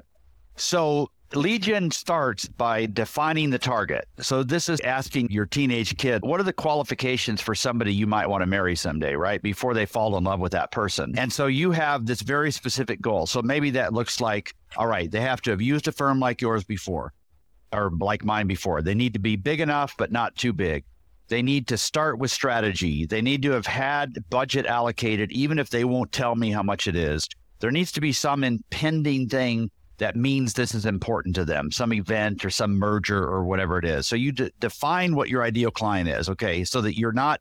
So 0.54 1.10
Gen 1.33 1.90
starts 1.90 2.47
by 2.47 2.87
defining 2.87 3.50
the 3.50 3.59
target. 3.59 4.09
So 4.21 4.42
this 4.42 4.68
is 4.68 4.80
asking 4.80 5.30
your 5.30 5.47
teenage 5.47 5.97
kid, 5.97 6.23
what 6.23 6.40
are 6.40 6.45
the 6.45 6.52
qualifications 6.52 7.40
for 7.40 7.54
somebody 7.54 7.92
you 7.92 8.06
might 8.06 8.28
want 8.28 8.42
to 8.42 8.47
marry 8.47 8.76
someday, 8.76 9.14
right? 9.14 9.42
Before 9.42 9.75
they 9.75 9.87
fall 9.87 10.16
in 10.16 10.25
love 10.25 10.40
with 10.40 10.52
that 10.52 10.71
person. 10.71 11.14
And 11.18 11.33
so 11.33 11.47
you 11.47 11.73
have 11.73 12.06
this 12.06 12.23
very 12.23 12.50
specific 12.50 13.00
goal. 13.00 13.26
So 13.26 13.42
maybe 13.42 13.71
that 13.71 13.92
looks 13.92 14.21
like, 14.21 14.54
all 14.76 14.87
right, 14.87 15.11
they 15.11 15.21
have 15.21 15.42
to 15.42 15.50
have 15.50 15.61
used 15.61 15.88
a 15.88 15.92
firm 15.92 16.21
like 16.21 16.40
yours 16.40 16.64
before 16.64 17.12
or 17.73 17.90
like 17.99 18.25
mine 18.25 18.47
before. 18.47 18.80
They 18.80 18.95
need 18.95 19.12
to 19.14 19.18
be 19.18 19.37
big 19.37 19.61
enough, 19.61 19.95
but 19.99 20.12
not 20.12 20.37
too 20.37 20.52
big. 20.52 20.85
They 21.28 21.42
need 21.42 21.66
to 21.68 21.76
start 21.76 22.18
with 22.18 22.30
strategy. 22.30 23.04
They 23.04 23.21
need 23.21 23.42
to 23.42 23.50
have 23.50 23.66
had 23.66 24.16
budget 24.30 24.64
allocated, 24.66 25.33
even 25.33 25.59
if 25.59 25.71
they 25.71 25.85
won't 25.85 26.12
tell 26.12 26.37
me 26.37 26.52
how 26.52 26.62
much 26.62 26.87
it 26.87 26.95
is. 26.95 27.28
There 27.59 27.73
needs 27.73 27.90
to 27.92 28.00
be 28.00 28.12
some 28.12 28.45
impending 28.45 29.28
thing 29.28 29.71
that 29.98 30.16
means 30.16 30.52
this 30.52 30.74
is 30.74 30.86
important 30.86 31.34
to 31.36 31.44
them, 31.44 31.70
some 31.70 31.92
event 31.92 32.44
or 32.44 32.50
some 32.50 32.76
merger 32.76 33.22
or 33.22 33.44
whatever 33.44 33.78
it 33.78 33.84
is. 33.84 34.06
So 34.06 34.16
you 34.16 34.32
d- 34.32 34.50
define 34.60 35.14
what 35.14 35.28
your 35.28 35.42
ideal 35.42 35.70
client 35.70 36.08
is, 36.08 36.28
okay, 36.28 36.64
so 36.64 36.80
that 36.82 36.98
you're 36.98 37.12
not 37.12 37.40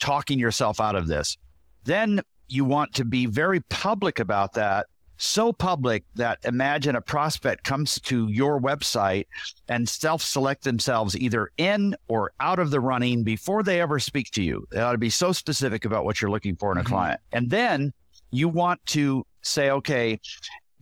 talking 0.00 0.38
yourself 0.38 0.80
out 0.80 0.96
of 0.96 1.06
this. 1.06 1.36
Then 1.84 2.20
you 2.48 2.64
want 2.64 2.94
to 2.94 3.04
be 3.04 3.26
very 3.26 3.60
public 3.60 4.18
about 4.18 4.52
that 4.54 4.86
so 5.16 5.52
public 5.52 6.04
that 6.16 6.38
imagine 6.44 6.96
a 6.96 7.00
prospect 7.00 7.64
comes 7.64 8.00
to 8.00 8.28
your 8.28 8.60
website 8.60 9.26
and 9.68 9.88
self 9.88 10.22
select 10.22 10.64
themselves 10.64 11.16
either 11.16 11.50
in 11.56 11.94
or 12.08 12.32
out 12.40 12.58
of 12.58 12.70
the 12.70 12.80
running 12.80 13.22
before 13.22 13.62
they 13.62 13.80
ever 13.80 13.98
speak 13.98 14.30
to 14.32 14.42
you. 14.42 14.66
They 14.70 14.80
ought 14.80 14.92
to 14.92 14.98
be 14.98 15.10
so 15.10 15.32
specific 15.32 15.84
about 15.84 16.04
what 16.04 16.20
you're 16.20 16.30
looking 16.30 16.56
for 16.56 16.72
in 16.72 16.78
a 16.78 16.80
mm-hmm. 16.80 16.92
client. 16.92 17.20
And 17.32 17.48
then 17.48 17.92
you 18.30 18.48
want 18.48 18.84
to 18.86 19.24
say, 19.42 19.70
okay, 19.70 20.20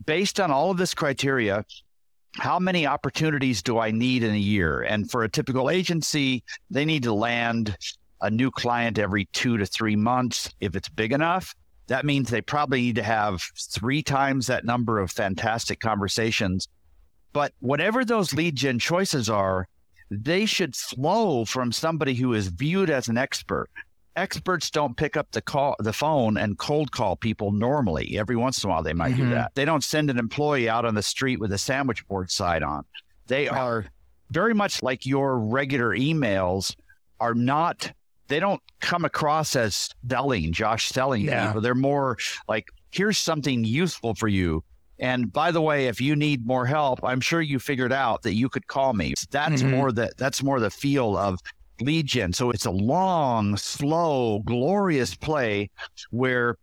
based 0.06 0.40
on 0.40 0.50
all 0.50 0.70
of 0.70 0.76
this 0.76 0.94
criteria, 0.94 1.64
how 2.36 2.58
many 2.58 2.86
opportunities 2.86 3.62
do 3.62 3.78
I 3.78 3.90
need 3.90 4.22
in 4.22 4.34
a 4.34 4.38
year? 4.38 4.82
And 4.82 5.10
for 5.10 5.24
a 5.24 5.28
typical 5.28 5.70
agency, 5.70 6.42
they 6.70 6.84
need 6.84 7.02
to 7.02 7.12
land 7.12 7.76
a 8.20 8.30
new 8.30 8.50
client 8.50 8.98
every 8.98 9.26
two 9.32 9.58
to 9.58 9.66
three 9.66 9.96
months 9.96 10.50
if 10.60 10.76
it's 10.76 10.88
big 10.88 11.12
enough 11.12 11.54
that 11.92 12.06
means 12.06 12.30
they 12.30 12.40
probably 12.40 12.80
need 12.80 12.96
to 12.96 13.02
have 13.02 13.42
three 13.70 14.02
times 14.02 14.46
that 14.46 14.64
number 14.64 14.98
of 14.98 15.10
fantastic 15.10 15.80
conversations. 15.80 16.68
But 17.32 17.52
whatever 17.60 18.04
those 18.04 18.32
lead 18.32 18.56
gen 18.56 18.78
choices 18.78 19.28
are, 19.28 19.68
they 20.10 20.46
should 20.46 20.76
flow 20.76 21.44
from 21.44 21.72
somebody 21.72 22.14
who 22.14 22.34
is 22.34 22.48
viewed 22.48 22.90
as 22.90 23.08
an 23.08 23.18
expert. 23.18 23.68
Experts 24.16 24.70
don't 24.70 24.96
pick 24.96 25.16
up 25.16 25.30
the 25.32 25.40
call 25.40 25.74
the 25.78 25.92
phone 25.92 26.36
and 26.36 26.58
cold 26.58 26.92
call 26.92 27.16
people 27.16 27.50
normally. 27.50 28.18
Every 28.18 28.36
once 28.36 28.62
in 28.62 28.68
a 28.68 28.72
while 28.72 28.82
they 28.82 28.92
might 28.92 29.14
mm-hmm. 29.14 29.30
do 29.30 29.34
that. 29.34 29.54
They 29.54 29.64
don't 29.64 29.82
send 29.82 30.10
an 30.10 30.18
employee 30.18 30.68
out 30.68 30.84
on 30.84 30.94
the 30.94 31.02
street 31.02 31.40
with 31.40 31.52
a 31.52 31.58
sandwich 31.58 32.06
board 32.08 32.30
side 32.30 32.62
on. 32.62 32.84
They 33.26 33.48
are 33.48 33.86
very 34.30 34.54
much 34.54 34.82
like 34.82 35.06
your 35.06 35.38
regular 35.38 35.96
emails 35.96 36.74
are 37.20 37.34
not 37.34 37.92
they 38.28 38.40
don't 38.40 38.62
come 38.80 39.04
across 39.04 39.54
as 39.56 39.90
selling, 40.08 40.52
Josh 40.52 40.88
selling 40.88 41.24
yeah. 41.24 41.48
people. 41.48 41.60
They're 41.60 41.74
more 41.74 42.16
like, 42.48 42.66
here's 42.90 43.18
something 43.18 43.62
useful 43.62 44.14
for 44.14 44.26
you. 44.28 44.64
And 44.98 45.30
by 45.30 45.50
the 45.50 45.60
way, 45.60 45.86
if 45.88 46.00
you 46.00 46.16
need 46.16 46.46
more 46.46 46.64
help, 46.64 47.00
I'm 47.04 47.20
sure 47.20 47.42
you 47.42 47.58
figured 47.58 47.92
out 47.92 48.22
that 48.22 48.34
you 48.34 48.48
could 48.48 48.68
call 48.68 48.94
me. 48.94 49.12
That's 49.30 49.60
mm-hmm. 49.60 49.72
more 49.72 49.92
the 49.92 50.12
that's 50.16 50.42
more 50.42 50.60
the 50.60 50.70
feel 50.70 51.16
of 51.16 51.40
lead 51.82 52.06
gen. 52.06 52.32
So 52.32 52.50
it's 52.50 52.66
a 52.66 52.70
long, 52.70 53.56
slow, 53.56 54.40
glorious 54.40 55.14
play 55.14 55.70
where 56.10 56.56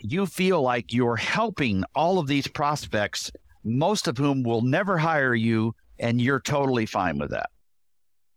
you 0.00 0.26
feel 0.26 0.62
like 0.62 0.92
you're 0.92 1.16
helping 1.16 1.84
all 1.94 2.18
of 2.18 2.26
these 2.26 2.46
prospects, 2.46 3.30
most 3.64 4.08
of 4.08 4.18
whom 4.18 4.42
will 4.42 4.62
never 4.62 4.98
hire 4.98 5.34
you, 5.34 5.74
and 5.98 6.20
you're 6.20 6.40
totally 6.40 6.86
fine 6.86 7.18
with 7.18 7.30
that. 7.30 7.50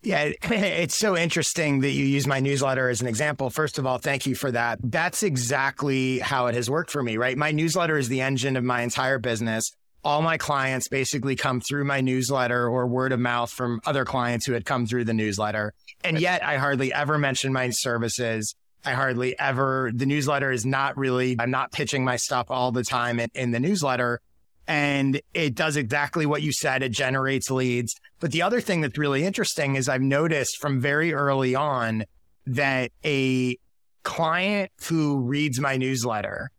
Yeah, 0.03 0.31
it's 0.43 0.95
so 0.95 1.15
interesting 1.15 1.81
that 1.81 1.91
you 1.91 2.05
use 2.05 2.25
my 2.25 2.39
newsletter 2.39 2.89
as 2.89 3.01
an 3.01 3.07
example. 3.07 3.49
First 3.49 3.77
of 3.77 3.85
all, 3.85 3.99
thank 3.99 4.25
you 4.25 4.35
for 4.35 4.51
that. 4.51 4.79
That's 4.83 5.23
exactly 5.23 6.19
how 6.19 6.47
it 6.47 6.55
has 6.55 6.69
worked 6.69 6.89
for 6.89 7.03
me, 7.03 7.17
right? 7.17 7.37
My 7.37 7.51
newsletter 7.51 7.97
is 7.97 8.09
the 8.09 8.21
engine 8.21 8.55
of 8.55 8.63
my 8.63 8.81
entire 8.81 9.19
business. 9.19 9.71
All 10.03 10.21
my 10.21 10.37
clients 10.37 10.87
basically 10.87 11.35
come 11.35 11.61
through 11.61 11.85
my 11.85 12.01
newsletter 12.01 12.67
or 12.67 12.87
word 12.87 13.11
of 13.11 13.19
mouth 13.19 13.51
from 13.51 13.81
other 13.85 14.05
clients 14.05 14.45
who 14.45 14.53
had 14.53 14.65
come 14.65 14.85
through 14.85 15.05
the 15.05 15.13
newsletter. 15.13 15.73
And 16.03 16.19
yet 16.19 16.43
I 16.43 16.57
hardly 16.57 16.91
ever 16.91 17.17
mention 17.17 17.53
my 17.53 17.69
services. 17.69 18.55
I 18.83 18.93
hardly 18.93 19.37
ever, 19.37 19.91
the 19.93 20.07
newsletter 20.07 20.51
is 20.51 20.65
not 20.65 20.97
really, 20.97 21.35
I'm 21.39 21.51
not 21.51 21.71
pitching 21.71 22.03
my 22.03 22.15
stuff 22.15 22.47
all 22.49 22.71
the 22.71 22.83
time 22.83 23.19
in, 23.19 23.29
in 23.35 23.51
the 23.51 23.59
newsletter 23.59 24.21
and 24.67 25.19
it 25.33 25.55
does 25.55 25.75
exactly 25.75 26.25
what 26.25 26.41
you 26.41 26.53
said. 26.53 26.81
It 26.81 26.93
generates 26.93 27.51
leads. 27.51 27.95
But 28.19 28.31
the 28.31 28.41
other 28.41 28.61
thing 28.61 28.81
that's 28.81 28.97
really 28.97 29.25
interesting 29.25 29.75
is 29.75 29.89
I've 29.89 30.01
noticed 30.01 30.57
from 30.57 30.79
very 30.79 31.13
early 31.13 31.55
on 31.55 32.05
that 32.47 32.91
a 33.03 33.57
client 34.03 34.71
who 34.87 35.19
reads 35.19 35.59
my 35.59 35.77
newsletter 35.77 36.51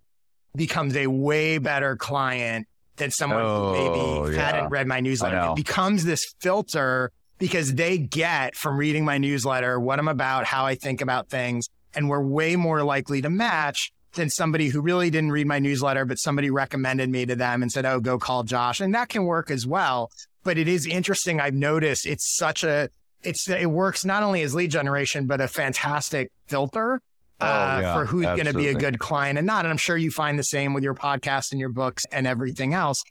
becomes 0.54 0.96
a 0.96 1.06
way 1.06 1.58
better 1.58 1.96
client 1.96 2.66
than 2.96 3.11
someone 3.11 3.42
oh, 3.42 3.66
who 3.66 3.72
maybe 3.72 4.00
oh, 4.00 4.26
yeah. 4.26 4.50
hadn't 4.50 4.70
read 4.70 4.87
my 4.87 5.00
newsletter. 5.00 5.50
It 5.50 5.56
becomes 5.56 6.04
this 6.04 6.34
filter 6.40 7.11
because 7.38 7.75
they 7.75 7.99
get 7.99 8.54
from 8.54 8.76
reading 8.76 9.04
my 9.04 9.18
newsletter 9.18 9.80
what 9.80 9.99
I'm 9.99 10.08
about, 10.08 10.44
how 10.44 10.64
I 10.64 10.75
think 10.75 11.00
about 11.00 11.28
things, 11.28 11.68
and 11.94 12.08
we're 12.08 12.22
way 12.22 12.56
more 12.56 12.82
likely 12.82 13.22
to 13.22 13.30
match 13.30 13.92
than 14.14 14.28
somebody 14.28 14.68
who 14.68 14.80
really 14.80 15.11
didn't 15.11 15.32
read 15.32 15.46
my 15.46 15.58
newsletter, 15.58 16.04
but 16.04 16.18
somebody 16.18 16.50
recommended 16.50 17.08
me 17.08 17.26
to 17.26 17.34
them 17.34 17.62
and 17.62 17.72
said, 17.72 17.84
Oh, 17.84 18.00
go 18.00 18.18
call 18.18 18.42
Josh. 18.42 18.80
And 18.80 18.94
that 18.94 19.08
can 19.08 19.25
work 19.25 19.50
as 19.50 19.66
well. 19.66 20.11
But 20.44 20.58
it 20.58 20.68
is 20.68 20.87
interesting. 20.87 21.40
I've 21.40 21.54
noticed 21.54 22.06
it's 22.06 22.37
such 22.37 22.62
a, 22.64 22.90
it's, 23.22 23.49
it 23.49 23.70
works 23.70 24.04
not 24.04 24.22
only 24.22 24.42
as 24.42 24.54
lead 24.54 24.70
generation, 24.70 25.26
but 25.26 25.40
a 25.40 25.49
fantastic 25.49 26.30
filter 26.46 27.00
oh, 27.42 27.46
uh, 27.46 27.80
yeah, 27.80 27.94
for 27.94 28.04
who's 28.06 28.25
going 28.25 28.46
to 28.46 28.54
be 28.54 28.68
a 28.68 28.75
good 28.75 28.99
client 28.99 29.38
and 29.38 29.46
not. 29.46 29.64
And 29.64 29.70
I'm 29.70 29.78
sure 29.78 29.96
you 29.96 30.11
find 30.11 30.38
the 30.38 30.44
same 30.44 30.75
with 30.75 30.84
your 30.84 30.94
podcast 30.94 31.52
and 31.52 31.61
your 31.61 31.68
books 31.68 32.04
and 32.12 32.26
everything 32.26 32.75
else. 32.75 33.02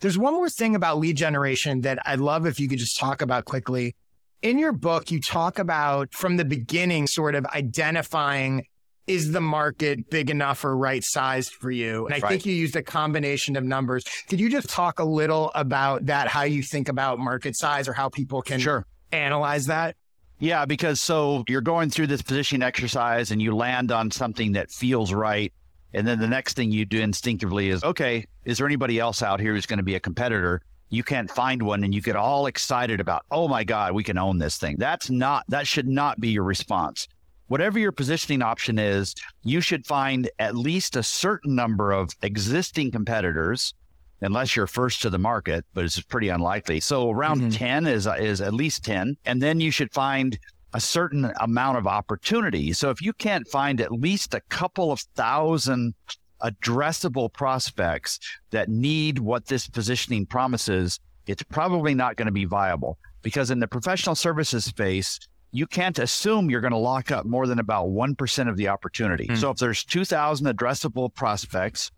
There's 0.00 0.16
one 0.16 0.34
more 0.34 0.48
thing 0.48 0.74
about 0.74 0.98
lead 0.98 1.16
generation 1.16 1.82
that 1.82 1.98
I'd 2.06 2.20
love 2.20 2.46
if 2.46 2.58
you 2.58 2.68
could 2.68 2.78
just 2.78 2.98
talk 2.98 3.20
about 3.20 3.44
quickly. 3.44 3.94
In 4.42 4.58
your 4.58 4.72
book, 4.72 5.10
you 5.10 5.20
talk 5.20 5.58
about 5.58 6.14
from 6.14 6.38
the 6.38 6.44
beginning, 6.46 7.06
sort 7.06 7.34
of 7.34 7.44
identifying 7.46 8.64
is 9.10 9.32
the 9.32 9.40
market 9.40 10.08
big 10.08 10.30
enough 10.30 10.64
or 10.64 10.76
right 10.76 11.02
sized 11.04 11.52
for 11.52 11.70
you? 11.70 12.06
And 12.06 12.14
I 12.14 12.18
right. 12.18 12.28
think 12.28 12.46
you 12.46 12.54
used 12.54 12.76
a 12.76 12.82
combination 12.82 13.56
of 13.56 13.64
numbers. 13.64 14.04
Could 14.28 14.38
you 14.38 14.48
just 14.48 14.70
talk 14.70 15.00
a 15.00 15.04
little 15.04 15.50
about 15.54 16.06
that, 16.06 16.28
how 16.28 16.42
you 16.42 16.62
think 16.62 16.88
about 16.88 17.18
market 17.18 17.56
size 17.56 17.88
or 17.88 17.92
how 17.92 18.08
people 18.08 18.40
can 18.40 18.60
sure. 18.60 18.86
analyze 19.10 19.66
that? 19.66 19.96
Yeah, 20.40 20.64
because 20.64 21.00
so 21.00 21.44
you're 21.48 21.60
going 21.60 21.90
through 21.90 22.08
this 22.08 22.22
positioning 22.22 22.62
exercise 22.62 23.30
and 23.30 23.40
you 23.40 23.54
land 23.54 23.92
on 23.92 24.10
something 24.10 24.52
that 24.52 24.70
feels 24.70 25.12
right. 25.12 25.52
And 25.92 26.06
then 26.06 26.18
the 26.18 26.28
next 26.28 26.54
thing 26.54 26.72
you 26.72 26.84
do 26.84 27.00
instinctively 27.00 27.68
is, 27.68 27.84
okay, 27.84 28.24
is 28.44 28.58
there 28.58 28.66
anybody 28.66 28.98
else 28.98 29.22
out 29.22 29.38
here 29.38 29.54
who's 29.54 29.66
going 29.66 29.78
to 29.78 29.84
be 29.84 29.96
a 29.96 30.00
competitor? 30.00 30.62
You 30.88 31.02
can't 31.04 31.30
find 31.30 31.62
one 31.62 31.84
and 31.84 31.94
you 31.94 32.00
get 32.00 32.16
all 32.16 32.46
excited 32.46 33.00
about, 33.00 33.24
oh 33.30 33.48
my 33.48 33.64
God, 33.64 33.92
we 33.92 34.02
can 34.02 34.18
own 34.18 34.38
this 34.38 34.56
thing. 34.56 34.76
That's 34.78 35.10
not, 35.10 35.44
that 35.48 35.66
should 35.66 35.86
not 35.86 36.18
be 36.20 36.30
your 36.30 36.44
response 36.44 37.06
whatever 37.50 37.80
your 37.80 37.90
positioning 37.90 38.42
option 38.42 38.78
is, 38.78 39.12
you 39.42 39.60
should 39.60 39.84
find 39.84 40.30
at 40.38 40.54
least 40.54 40.94
a 40.94 41.02
certain 41.02 41.56
number 41.56 41.90
of 41.90 42.10
existing 42.22 42.92
competitors, 42.92 43.74
unless 44.20 44.54
you're 44.54 44.66
first 44.66 45.02
to 45.02 45.10
the 45.10 45.18
market, 45.18 45.64
but 45.74 45.84
it's 45.84 46.00
pretty 46.00 46.28
unlikely. 46.28 46.80
So 46.80 47.10
around 47.10 47.40
mm-hmm. 47.40 47.50
10 47.50 47.86
is, 47.86 48.06
is 48.18 48.40
at 48.40 48.54
least 48.54 48.84
10. 48.84 49.16
And 49.24 49.42
then 49.42 49.60
you 49.60 49.70
should 49.70 49.92
find 49.92 50.38
a 50.72 50.80
certain 50.80 51.32
amount 51.40 51.78
of 51.78 51.86
opportunity. 51.86 52.72
So 52.72 52.90
if 52.90 53.02
you 53.02 53.12
can't 53.12 53.46
find 53.48 53.80
at 53.80 53.92
least 53.92 54.34
a 54.34 54.40
couple 54.48 54.92
of 54.92 55.00
thousand 55.16 55.94
addressable 56.42 57.32
prospects 57.32 58.18
that 58.50 58.68
need 58.68 59.18
what 59.18 59.46
this 59.46 59.68
positioning 59.68 60.26
promises, 60.26 61.00
it's 61.26 61.42
probably 61.42 61.94
not 61.94 62.16
going 62.16 62.26
to 62.26 62.32
be 62.32 62.44
viable 62.44 62.98
because 63.22 63.50
in 63.50 63.58
the 63.58 63.68
professional 63.68 64.14
services 64.14 64.64
space, 64.64 65.18
you 65.52 65.66
can't 65.66 65.98
assume 65.98 66.48
you're 66.48 66.60
going 66.60 66.72
to 66.72 66.78
lock 66.78 67.10
up 67.10 67.26
more 67.26 67.46
than 67.46 67.58
about 67.58 67.88
1% 67.88 68.48
of 68.48 68.56
the 68.56 68.68
opportunity. 68.68 69.26
Mm. 69.26 69.36
So 69.36 69.50
if 69.50 69.58
there's 69.58 69.84
2,000 69.84 70.46
addressable 70.46 71.12
prospects, 71.12 71.90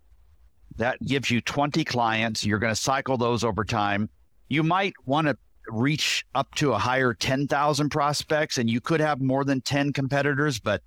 that 0.76 1.02
gives 1.04 1.30
you 1.30 1.40
20 1.40 1.84
clients. 1.84 2.44
You're 2.44 2.58
going 2.58 2.74
to 2.74 2.80
cycle 2.80 3.16
those 3.16 3.44
over 3.44 3.64
time. 3.64 4.08
You 4.48 4.62
might 4.62 4.94
want 5.06 5.28
to 5.28 5.36
reach 5.68 6.24
up 6.34 6.54
to 6.56 6.72
a 6.72 6.78
higher 6.78 7.14
10,000 7.14 7.90
prospects 7.90 8.58
and 8.58 8.68
you 8.68 8.80
could 8.80 9.00
have 9.00 9.20
more 9.20 9.44
than 9.44 9.60
10 9.60 9.92
competitors, 9.92 10.58
but 10.58 10.82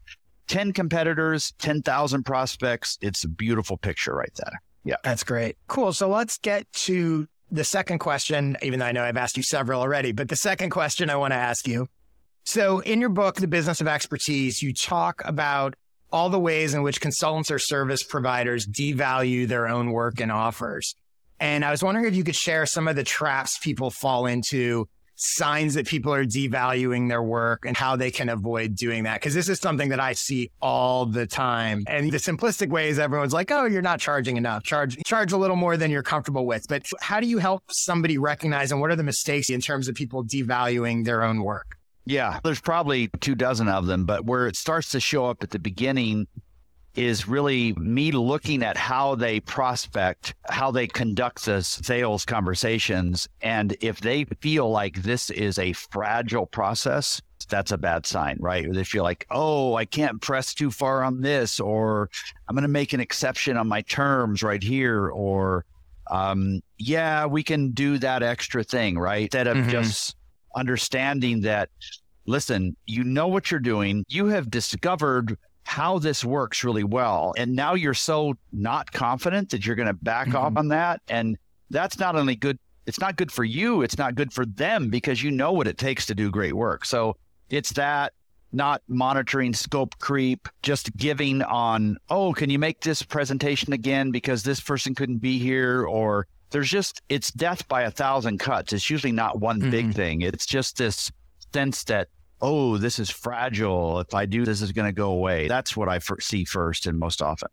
10 0.47 0.73
competitors, 0.73 1.53
10,000 1.59 2.23
prospects, 2.23 2.97
it's 3.01 3.23
a 3.23 3.27
beautiful 3.27 3.77
picture 3.77 4.13
right 4.13 4.33
there. 4.35 4.61
Yeah. 4.83 4.97
That's 5.03 5.23
great. 5.23 5.57
Cool. 5.67 5.93
So 5.93 6.09
let's 6.09 6.37
get 6.37 6.71
to 6.73 7.27
the 7.49 7.63
second 7.63 7.99
question, 7.99 8.57
even 8.61 8.79
though 8.79 8.85
I 8.85 8.91
know 8.91 9.03
I've 9.03 9.17
asked 9.17 9.37
you 9.37 9.43
several 9.43 9.81
already, 9.81 10.11
but 10.11 10.29
the 10.29 10.35
second 10.35 10.69
question 10.69 11.09
I 11.09 11.15
want 11.15 11.31
to 11.31 11.37
ask 11.37 11.67
you 11.67 11.87
so, 12.47 12.79
in 12.81 13.01
your 13.01 13.09
book, 13.09 13.37
The 13.37 13.47
Business 13.47 13.81
of 13.81 13.87
Expertise, 13.87 14.61
you 14.61 14.71
talk 14.71 15.23
about 15.25 15.73
all 16.15 16.29
the 16.29 16.39
ways 16.39 16.73
in 16.73 16.81
which 16.81 17.01
consultants 17.01 17.51
or 17.51 17.59
service 17.59 18.01
providers 18.01 18.65
devalue 18.65 19.45
their 19.45 19.67
own 19.67 19.91
work 19.91 20.21
and 20.21 20.31
offers. 20.31 20.95
And 21.41 21.65
I 21.65 21.71
was 21.71 21.83
wondering 21.83 22.05
if 22.05 22.15
you 22.15 22.23
could 22.23 22.37
share 22.37 22.65
some 22.65 22.87
of 22.87 22.95
the 22.95 23.03
traps 23.03 23.59
people 23.59 23.91
fall 23.91 24.25
into, 24.25 24.87
signs 25.17 25.73
that 25.73 25.85
people 25.85 26.13
are 26.13 26.23
devaluing 26.23 27.09
their 27.09 27.21
work, 27.21 27.65
and 27.65 27.75
how 27.75 27.97
they 27.97 28.11
can 28.11 28.29
avoid 28.29 28.77
doing 28.77 29.03
that. 29.03 29.15
Because 29.15 29.33
this 29.33 29.49
is 29.49 29.59
something 29.59 29.89
that 29.89 29.99
I 29.99 30.13
see 30.13 30.51
all 30.61 31.05
the 31.05 31.27
time. 31.27 31.83
And 31.85 32.09
the 32.09 32.17
simplistic 32.17 32.69
way 32.69 32.87
is 32.87 32.97
everyone's 32.97 33.33
like, 33.33 33.51
oh, 33.51 33.65
you're 33.65 33.81
not 33.81 33.99
charging 33.99 34.37
enough. 34.37 34.63
Charge, 34.63 34.97
charge 35.03 35.33
a 35.33 35.37
little 35.37 35.57
more 35.57 35.75
than 35.75 35.91
you're 35.91 36.01
comfortable 36.01 36.45
with. 36.45 36.65
But 36.69 36.85
how 37.01 37.19
do 37.19 37.27
you 37.27 37.39
help 37.39 37.63
somebody 37.71 38.17
recognize 38.17 38.71
and 38.71 38.79
what 38.79 38.89
are 38.89 38.95
the 38.95 39.03
mistakes 39.03 39.49
in 39.49 39.59
terms 39.59 39.89
of 39.89 39.95
people 39.95 40.23
devaluing 40.23 41.03
their 41.03 41.23
own 41.23 41.43
work? 41.43 41.75
Yeah, 42.05 42.39
there's 42.43 42.61
probably 42.61 43.09
two 43.19 43.35
dozen 43.35 43.67
of 43.67 43.87
them, 43.87 44.05
but 44.05 44.25
where 44.25 44.47
it 44.47 44.55
starts 44.55 44.91
to 44.91 44.99
show 44.99 45.25
up 45.25 45.43
at 45.43 45.49
the 45.49 45.59
beginning 45.59 46.27
is 46.95 47.27
really 47.27 47.73
me 47.73 48.11
looking 48.11 48.63
at 48.63 48.77
how 48.77 49.15
they 49.15 49.39
prospect, 49.41 50.33
how 50.49 50.71
they 50.71 50.87
conduct 50.87 51.45
the 51.45 51.61
sales 51.61 52.23
conversations. 52.25 53.27
And 53.41 53.75
if 53.81 53.99
they 53.99 54.23
feel 54.39 54.69
like 54.69 55.01
this 55.03 55.29
is 55.29 55.59
a 55.59 55.73
fragile 55.73 56.45
process, 56.45 57.21
that's 57.49 57.71
a 57.71 57.77
bad 57.77 58.05
sign, 58.05 58.37
right? 58.39 58.71
They 58.71 58.83
feel 58.83 59.03
like, 59.03 59.25
oh, 59.29 59.75
I 59.75 59.85
can't 59.85 60.21
press 60.21 60.53
too 60.53 60.71
far 60.71 61.03
on 61.03 61.21
this, 61.21 61.59
or 61.59 62.09
I'm 62.47 62.55
going 62.55 62.63
to 62.63 62.69
make 62.69 62.93
an 62.93 62.99
exception 62.99 63.57
on 63.57 63.67
my 63.67 63.81
terms 63.81 64.41
right 64.41 64.63
here, 64.63 65.09
or 65.09 65.65
um, 66.09 66.61
yeah, 66.77 67.25
we 67.25 67.43
can 67.43 67.71
do 67.71 67.97
that 67.99 68.23
extra 68.23 68.63
thing, 68.63 68.97
right? 68.97 69.23
Instead 69.23 69.47
of 69.47 69.57
mm-hmm. 69.57 69.69
just 69.69 70.15
understanding 70.55 71.41
that, 71.41 71.69
listen, 72.25 72.75
you 72.85 73.03
know 73.03 73.27
what 73.27 73.51
you're 73.51 73.59
doing, 73.59 74.05
you 74.07 74.27
have 74.27 74.49
discovered 74.49 75.37
how 75.63 75.97
this 75.99 76.23
works 76.23 76.63
really 76.63 76.83
well. 76.83 77.33
And 77.37 77.55
now 77.55 77.73
you're 77.73 77.93
so 77.93 78.35
not 78.53 78.91
confident 78.91 79.49
that 79.49 79.65
you're 79.65 79.75
going 79.75 79.87
to 79.87 79.93
back 79.93 80.27
mm-hmm. 80.27 80.37
off 80.37 80.53
on 80.57 80.67
that. 80.69 81.01
And 81.07 81.37
that's 81.69 81.97
not 81.99 82.15
only 82.15 82.35
good, 82.35 82.59
it's 82.85 82.99
not 82.99 83.15
good 83.15 83.31
for 83.31 83.43
you, 83.43 83.81
it's 83.81 83.97
not 83.97 84.15
good 84.15 84.31
for 84.31 84.45
them 84.45 84.89
because 84.89 85.23
you 85.23 85.31
know 85.31 85.51
what 85.51 85.67
it 85.67 85.77
takes 85.77 86.05
to 86.05 86.15
do 86.15 86.29
great 86.29 86.53
work. 86.53 86.85
So 86.85 87.17
it's 87.49 87.73
that 87.73 88.13
not 88.51 88.81
monitoring 88.87 89.53
scope 89.53 89.97
creep, 89.99 90.47
just 90.61 90.95
giving 90.95 91.41
on, 91.41 91.97
oh, 92.09 92.31
can 92.31 92.49
you 92.49 92.59
make 92.59 92.81
this 92.81 93.01
presentation 93.01 93.73
again 93.73 94.11
because 94.11 94.43
this 94.43 94.61
person 94.61 94.95
couldn't 94.95 95.17
be 95.17 95.39
here? 95.39 95.85
Or 95.85 96.27
there's 96.55 96.69
just, 96.69 97.01
it's 97.09 97.33
death 97.33 97.67
by 97.67 97.81
a 97.81 97.91
thousand 97.91 98.39
cuts. 98.39 98.71
It's 98.71 98.89
usually 98.89 99.11
not 99.11 99.41
one 99.41 99.59
mm-hmm. 99.59 99.71
big 99.71 99.93
thing. 99.93 100.21
It's 100.21 100.45
just 100.45 100.77
this 100.77 101.11
sense 101.51 101.83
that 101.83 102.07
oh, 102.41 102.77
this 102.77 102.97
is 102.97 103.09
fragile. 103.09 103.99
If 103.99 104.13
I 104.13 104.25
do, 104.25 104.45
this 104.45 104.61
is 104.61 104.71
going 104.71 104.87
to 104.87 104.93
go 104.93 105.11
away. 105.11 105.49
That's 105.49 105.75
what 105.75 105.89
I 105.89 105.99
see 106.21 106.45
first 106.45 106.85
and 106.85 106.97
most 106.97 107.21
often. 107.21 107.49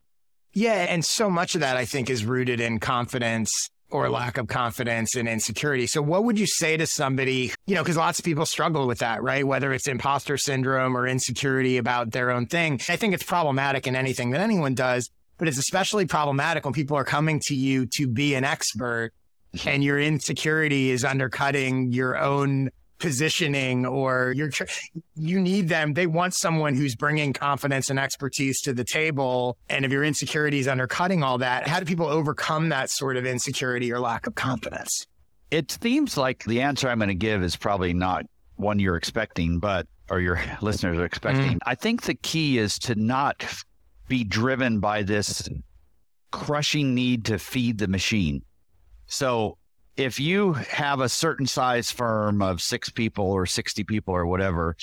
Yeah. 0.54 0.86
And 0.88 1.04
so 1.04 1.28
much 1.28 1.56
of 1.56 1.62
that, 1.62 1.76
I 1.76 1.84
think, 1.84 2.10
is 2.10 2.24
rooted 2.24 2.60
in 2.60 2.78
confidence 2.78 3.50
or 3.90 4.08
lack 4.08 4.38
of 4.38 4.46
confidence 4.46 5.16
and 5.16 5.28
insecurity. 5.28 5.88
So, 5.88 6.00
what 6.00 6.22
would 6.22 6.38
you 6.38 6.46
say 6.46 6.76
to 6.76 6.86
somebody, 6.86 7.52
you 7.66 7.74
know, 7.74 7.82
because 7.82 7.96
lots 7.96 8.20
of 8.20 8.24
people 8.24 8.46
struggle 8.46 8.86
with 8.86 9.00
that, 9.00 9.20
right? 9.20 9.44
Whether 9.44 9.72
it's 9.72 9.88
imposter 9.88 10.36
syndrome 10.36 10.96
or 10.96 11.08
insecurity 11.08 11.76
about 11.76 12.12
their 12.12 12.30
own 12.30 12.46
thing. 12.46 12.80
I 12.88 12.94
think 12.94 13.14
it's 13.14 13.24
problematic 13.24 13.88
in 13.88 13.96
anything 13.96 14.30
that 14.30 14.40
anyone 14.40 14.74
does, 14.74 15.10
but 15.42 15.48
it's 15.48 15.58
especially 15.58 16.06
problematic 16.06 16.64
when 16.64 16.72
people 16.72 16.96
are 16.96 17.02
coming 17.02 17.40
to 17.40 17.52
you 17.52 17.84
to 17.84 18.06
be 18.06 18.36
an 18.36 18.44
expert 18.44 19.10
and 19.66 19.82
your 19.82 19.98
insecurity 19.98 20.90
is 20.90 21.04
undercutting 21.04 21.90
your 21.90 22.16
own 22.16 22.70
positioning 23.00 23.84
or 23.84 24.32
you're 24.36 24.52
you 25.16 25.40
need 25.40 25.68
them 25.68 25.94
they 25.94 26.06
want 26.06 26.32
someone 26.32 26.76
who's 26.76 26.94
bringing 26.94 27.32
confidence 27.32 27.90
and 27.90 27.98
expertise 27.98 28.60
to 28.60 28.72
the 28.72 28.84
table. 28.84 29.56
And 29.68 29.84
if 29.84 29.90
your 29.90 30.04
insecurity 30.04 30.60
is 30.60 30.68
undercutting 30.68 31.24
all 31.24 31.38
that 31.38 31.66
how 31.66 31.80
do 31.80 31.86
people 31.86 32.06
overcome 32.06 32.68
that 32.68 32.88
sort 32.88 33.16
of 33.16 33.26
insecurity 33.26 33.92
or 33.92 33.98
lack 33.98 34.28
of 34.28 34.36
confidence? 34.36 35.08
It 35.50 35.76
seems 35.82 36.16
like 36.16 36.44
the 36.44 36.60
answer 36.60 36.88
i'm 36.88 37.00
going 37.00 37.08
to 37.08 37.16
give 37.16 37.42
is 37.42 37.56
probably 37.56 37.92
not 37.92 38.26
one 38.54 38.78
you're 38.78 38.94
expecting 38.94 39.58
but 39.58 39.88
or 40.08 40.20
your 40.20 40.40
listeners 40.60 40.98
are 40.98 41.04
expecting. 41.04 41.54
Mm. 41.54 41.58
i 41.66 41.74
think 41.74 42.02
the 42.02 42.14
key 42.14 42.58
is 42.58 42.78
to 42.78 42.94
not 42.94 43.44
be 44.12 44.24
driven 44.24 44.78
by 44.78 45.02
this 45.02 45.48
crushing 46.30 46.94
need 46.94 47.24
to 47.24 47.38
feed 47.38 47.78
the 47.78 47.88
machine 47.88 48.42
so 49.06 49.58
if 49.96 50.18
you 50.18 50.54
have 50.54 51.00
a 51.00 51.08
certain 51.08 51.46
size 51.46 51.90
firm 51.90 52.40
of 52.40 52.62
six 52.62 52.88
people 52.88 53.26
or 53.26 53.44
60 53.44 53.84
people 53.84 54.14
or 54.14 54.26
whatever, 54.26 54.76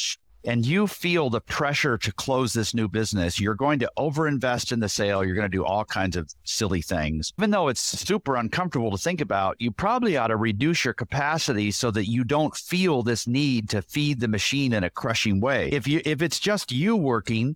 and 0.46 0.66
you 0.66 0.88
feel 0.88 1.30
the 1.30 1.42
pressure 1.42 1.98
to 1.98 2.14
close 2.14 2.54
this 2.54 2.74
new 2.74 2.88
business, 2.88 3.40
you're 3.40 3.56
going 3.56 3.80
to 3.80 3.92
overinvest 3.98 4.72
in 4.72 4.80
the 4.80 4.88
sale. 4.88 5.26
You're 5.26 5.36
going 5.36 5.52
to 5.52 5.58
do 5.58 5.66
all 5.66 5.84
kinds 5.84 6.16
of 6.16 6.30
silly 6.44 6.82
things. 6.82 7.34
Even 7.38 7.50
though 7.50 7.68
it's 7.68 7.82
super 7.82 8.36
uncomfortable 8.36 8.92
to 8.92 8.98
think 8.98 9.20
about, 9.20 9.58
you 9.60 9.72
probably 9.72 10.16
ought 10.16 10.28
to 10.28 10.38
reduce 10.38 10.86
your 10.86 10.94
capacity 10.94 11.72
so 11.72 11.92
that 11.92 12.08
you 12.08 12.24
don't 12.24 12.56
feel 12.56 13.04
this 13.04 13.28
need 13.28 13.70
to 13.70 13.82
feed 13.82 14.20
the 14.20 14.28
machine 14.28 14.74
in 14.74 14.84
a 14.84 14.90
crushing 14.90 15.42
way. 15.42 15.70
If 15.72 15.88
you 15.88 16.02
if 16.06 16.22
it's 16.22 16.40
just 16.40 16.72
you 16.72 16.96
working 16.96 17.56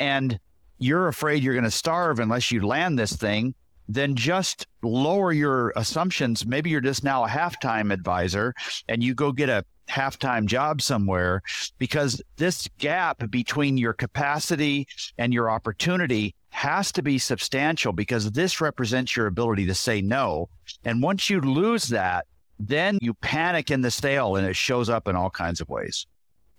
and 0.00 0.40
you're 0.78 1.08
afraid 1.08 1.42
you're 1.42 1.54
going 1.54 1.64
to 1.64 1.70
starve 1.70 2.18
unless 2.18 2.50
you 2.50 2.66
land 2.66 2.98
this 2.98 3.14
thing, 3.14 3.54
then 3.88 4.14
just 4.14 4.66
lower 4.82 5.32
your 5.32 5.72
assumptions. 5.76 6.46
Maybe 6.46 6.70
you're 6.70 6.80
just 6.80 7.04
now 7.04 7.24
a 7.24 7.28
halftime 7.28 7.92
advisor 7.92 8.54
and 8.88 9.02
you 9.02 9.14
go 9.14 9.32
get 9.32 9.48
a 9.48 9.64
halftime 9.88 10.46
job 10.46 10.82
somewhere 10.82 11.42
because 11.78 12.20
this 12.36 12.68
gap 12.78 13.30
between 13.30 13.78
your 13.78 13.92
capacity 13.92 14.88
and 15.18 15.32
your 15.32 15.50
opportunity 15.50 16.34
has 16.50 16.90
to 16.92 17.02
be 17.02 17.18
substantial 17.18 17.92
because 17.92 18.32
this 18.32 18.60
represents 18.60 19.14
your 19.14 19.26
ability 19.26 19.66
to 19.66 19.74
say 19.74 20.00
no. 20.00 20.48
And 20.84 21.02
once 21.02 21.30
you 21.30 21.40
lose 21.40 21.88
that, 21.88 22.26
then 22.58 22.98
you 23.02 23.14
panic 23.14 23.70
in 23.70 23.82
the 23.82 23.90
sale 23.90 24.36
and 24.36 24.46
it 24.46 24.56
shows 24.56 24.88
up 24.88 25.06
in 25.06 25.14
all 25.14 25.30
kinds 25.30 25.60
of 25.60 25.68
ways. 25.68 26.06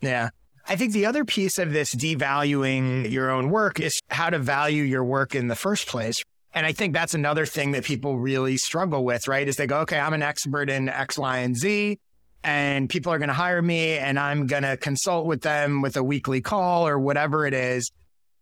Yeah. 0.01 0.29
I 0.69 0.75
think 0.75 0.91
the 0.91 1.05
other 1.05 1.23
piece 1.23 1.59
of 1.59 1.71
this 1.71 1.95
devaluing 1.95 3.09
your 3.09 3.31
own 3.31 3.49
work 3.49 3.79
is 3.79 4.01
how 4.09 4.29
to 4.29 4.37
value 4.37 4.83
your 4.83 5.03
work 5.03 5.33
in 5.33 5.47
the 5.47 5.55
first 5.55 5.87
place. 5.87 6.21
And 6.53 6.65
I 6.65 6.73
think 6.73 6.93
that's 6.93 7.13
another 7.13 7.45
thing 7.45 7.71
that 7.71 7.85
people 7.85 8.17
really 8.17 8.57
struggle 8.57 9.05
with, 9.05 9.29
right? 9.29 9.47
Is 9.47 9.55
they 9.55 9.67
go, 9.67 9.79
okay, 9.81 9.97
I'm 9.97 10.13
an 10.13 10.23
expert 10.23 10.69
in 10.69 10.89
X, 10.89 11.17
Y, 11.17 11.37
and 11.37 11.55
Z, 11.55 11.97
and 12.43 12.89
people 12.89 13.13
are 13.13 13.17
going 13.17 13.29
to 13.29 13.33
hire 13.33 13.61
me 13.61 13.97
and 13.97 14.19
I'm 14.19 14.45
going 14.45 14.63
to 14.63 14.75
consult 14.75 15.25
with 15.25 15.41
them 15.41 15.81
with 15.81 15.95
a 15.95 16.03
weekly 16.03 16.41
call 16.41 16.85
or 16.85 16.99
whatever 16.99 17.45
it 17.45 17.53
is. 17.53 17.89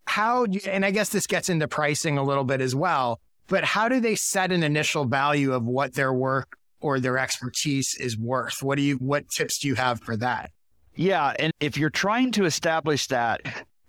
How, 0.07 0.45
and 0.67 0.83
I 0.83 0.89
guess 0.89 1.09
this 1.09 1.27
gets 1.27 1.49
into 1.49 1.67
pricing 1.67 2.17
a 2.17 2.23
little 2.23 2.43
bit 2.43 2.59
as 2.59 2.73
well, 2.73 3.19
but 3.47 3.63
how 3.63 3.87
do 3.87 3.99
they 3.99 4.15
set 4.15 4.51
an 4.51 4.63
initial 4.63 5.05
value 5.05 5.53
of 5.53 5.63
what 5.63 5.93
their 5.93 6.13
work 6.13 6.57
or 6.79 6.99
their 6.99 7.19
expertise 7.19 7.95
is 7.99 8.17
worth? 8.17 8.63
What 8.63 8.77
do 8.77 8.81
you, 8.81 8.95
what 8.95 9.29
tips 9.29 9.59
do 9.59 9.67
you 9.67 9.75
have 9.75 10.01
for 10.01 10.17
that? 10.17 10.51
Yeah. 10.95 11.33
And 11.39 11.51
if 11.59 11.77
you're 11.77 11.89
trying 11.89 12.31
to 12.33 12.45
establish 12.45 13.07
that 13.07 13.41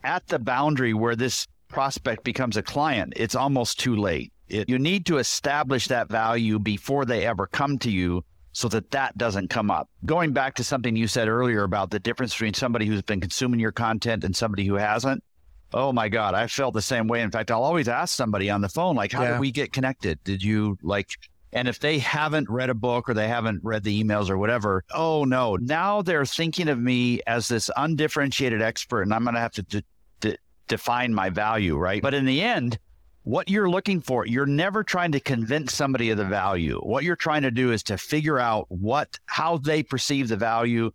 at 0.04 0.26
the 0.28 0.38
boundary 0.38 0.94
where 0.94 1.16
this 1.16 1.46
prospect 1.68 2.24
becomes 2.24 2.56
a 2.56 2.62
client, 2.62 3.12
it's 3.16 3.34
almost 3.34 3.78
too 3.78 3.96
late. 3.96 4.32
It, 4.48 4.68
you 4.68 4.78
need 4.78 5.06
to 5.06 5.18
establish 5.18 5.88
that 5.88 6.08
value 6.08 6.58
before 6.58 7.04
they 7.04 7.26
ever 7.26 7.46
come 7.46 7.78
to 7.80 7.90
you 7.90 8.24
so 8.52 8.68
that 8.68 8.90
that 8.92 9.18
doesn't 9.18 9.50
come 9.50 9.70
up. 9.70 9.90
Going 10.04 10.32
back 10.32 10.54
to 10.54 10.64
something 10.64 10.96
you 10.96 11.08
said 11.08 11.28
earlier 11.28 11.64
about 11.64 11.90
the 11.90 11.98
difference 11.98 12.32
between 12.32 12.54
somebody 12.54 12.86
who's 12.86 13.02
been 13.02 13.20
consuming 13.20 13.60
your 13.60 13.72
content 13.72 14.24
and 14.24 14.34
somebody 14.34 14.64
who 14.64 14.74
hasn't. 14.74 15.22
Oh 15.74 15.92
my 15.92 16.08
God, 16.08 16.34
I 16.34 16.46
felt 16.46 16.74
the 16.74 16.80
same 16.80 17.08
way. 17.08 17.22
In 17.22 17.30
fact, 17.30 17.50
I'll 17.50 17.64
always 17.64 17.88
ask 17.88 18.14
somebody 18.14 18.48
on 18.48 18.60
the 18.60 18.68
phone, 18.68 18.96
like, 18.96 19.12
how 19.12 19.22
yeah. 19.22 19.32
did 19.32 19.40
we 19.40 19.50
get 19.50 19.72
connected? 19.72 20.22
Did 20.24 20.42
you 20.42 20.78
like, 20.80 21.08
and 21.52 21.68
if 21.68 21.78
they 21.78 21.98
haven't 21.98 22.50
read 22.50 22.70
a 22.70 22.74
book 22.74 23.08
or 23.08 23.14
they 23.14 23.28
haven't 23.28 23.60
read 23.62 23.82
the 23.82 24.02
emails 24.02 24.28
or 24.28 24.38
whatever, 24.38 24.84
oh 24.92 25.24
no, 25.24 25.56
now 25.56 26.02
they're 26.02 26.26
thinking 26.26 26.68
of 26.68 26.78
me 26.78 27.20
as 27.26 27.48
this 27.48 27.70
undifferentiated 27.76 28.60
expert 28.60 29.02
and 29.02 29.14
I'm 29.14 29.24
going 29.24 29.34
to 29.34 29.40
have 29.40 29.52
to 29.52 29.84
define 30.68 31.14
my 31.14 31.30
value, 31.30 31.76
right? 31.76 32.02
But 32.02 32.14
in 32.14 32.24
the 32.24 32.42
end, 32.42 32.78
what 33.22 33.50
you're 33.50 33.68
looking 33.68 34.00
for, 34.00 34.26
you're 34.26 34.46
never 34.46 34.84
trying 34.84 35.12
to 35.12 35.20
convince 35.20 35.74
somebody 35.74 36.10
of 36.10 36.18
the 36.18 36.24
value. 36.24 36.78
What 36.80 37.04
you're 37.04 37.16
trying 37.16 37.42
to 37.42 37.50
do 37.50 37.72
is 37.72 37.82
to 37.84 37.98
figure 37.98 38.38
out 38.38 38.66
what 38.68 39.18
how 39.26 39.58
they 39.58 39.82
perceive 39.82 40.28
the 40.28 40.36
value. 40.36 40.92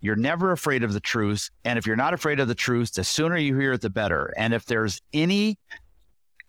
You're 0.00 0.16
never 0.16 0.52
afraid 0.52 0.84
of 0.84 0.92
the 0.92 1.00
truth, 1.00 1.50
and 1.64 1.78
if 1.78 1.86
you're 1.86 1.96
not 1.96 2.14
afraid 2.14 2.38
of 2.38 2.46
the 2.46 2.54
truth, 2.54 2.92
the 2.92 3.04
sooner 3.04 3.36
you 3.36 3.58
hear 3.58 3.72
it 3.72 3.80
the 3.80 3.90
better. 3.90 4.32
And 4.36 4.52
if 4.52 4.66
there's 4.66 5.00
any 5.12 5.58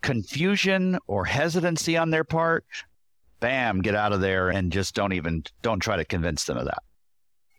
confusion 0.01 0.99
or 1.07 1.25
hesitancy 1.25 1.97
on 1.97 2.09
their 2.09 2.25
part, 2.25 2.65
bam, 3.45 3.79
get 3.79 3.93
out 3.93 4.11
of 4.11 4.21
there 4.21 4.49
and 4.49 4.71
just 4.71 4.95
don't 4.95 5.13
even 5.13 5.43
don't 5.61 5.79
try 5.79 5.95
to 5.95 6.03
convince 6.03 6.45
them 6.45 6.57
of 6.57 6.65
that. 6.65 6.81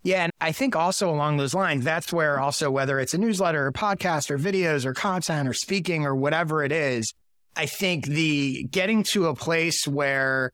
Yeah. 0.03 0.25
And 0.25 0.33
I 0.40 0.51
think 0.51 0.75
also 0.75 1.09
along 1.09 1.37
those 1.37 1.55
lines, 1.55 1.85
that's 1.85 2.12
where 2.12 2.40
also 2.40 2.72
whether 2.72 2.99
it's 2.99 3.14
a 3.14 3.18
newsletter 3.18 3.66
or 3.66 3.72
podcast 3.72 4.31
or 4.31 4.37
videos 4.37 4.85
or 4.85 4.94
content 4.94 5.49
or 5.49 5.53
speaking 5.53 6.05
or 6.05 6.16
whatever 6.16 6.64
it 6.64 6.72
is, 6.72 7.14
I 7.55 7.66
think 7.66 8.07
the 8.07 8.64
getting 8.68 9.05
to 9.12 9.27
a 9.27 9.35
place 9.37 9.87
where 9.87 10.51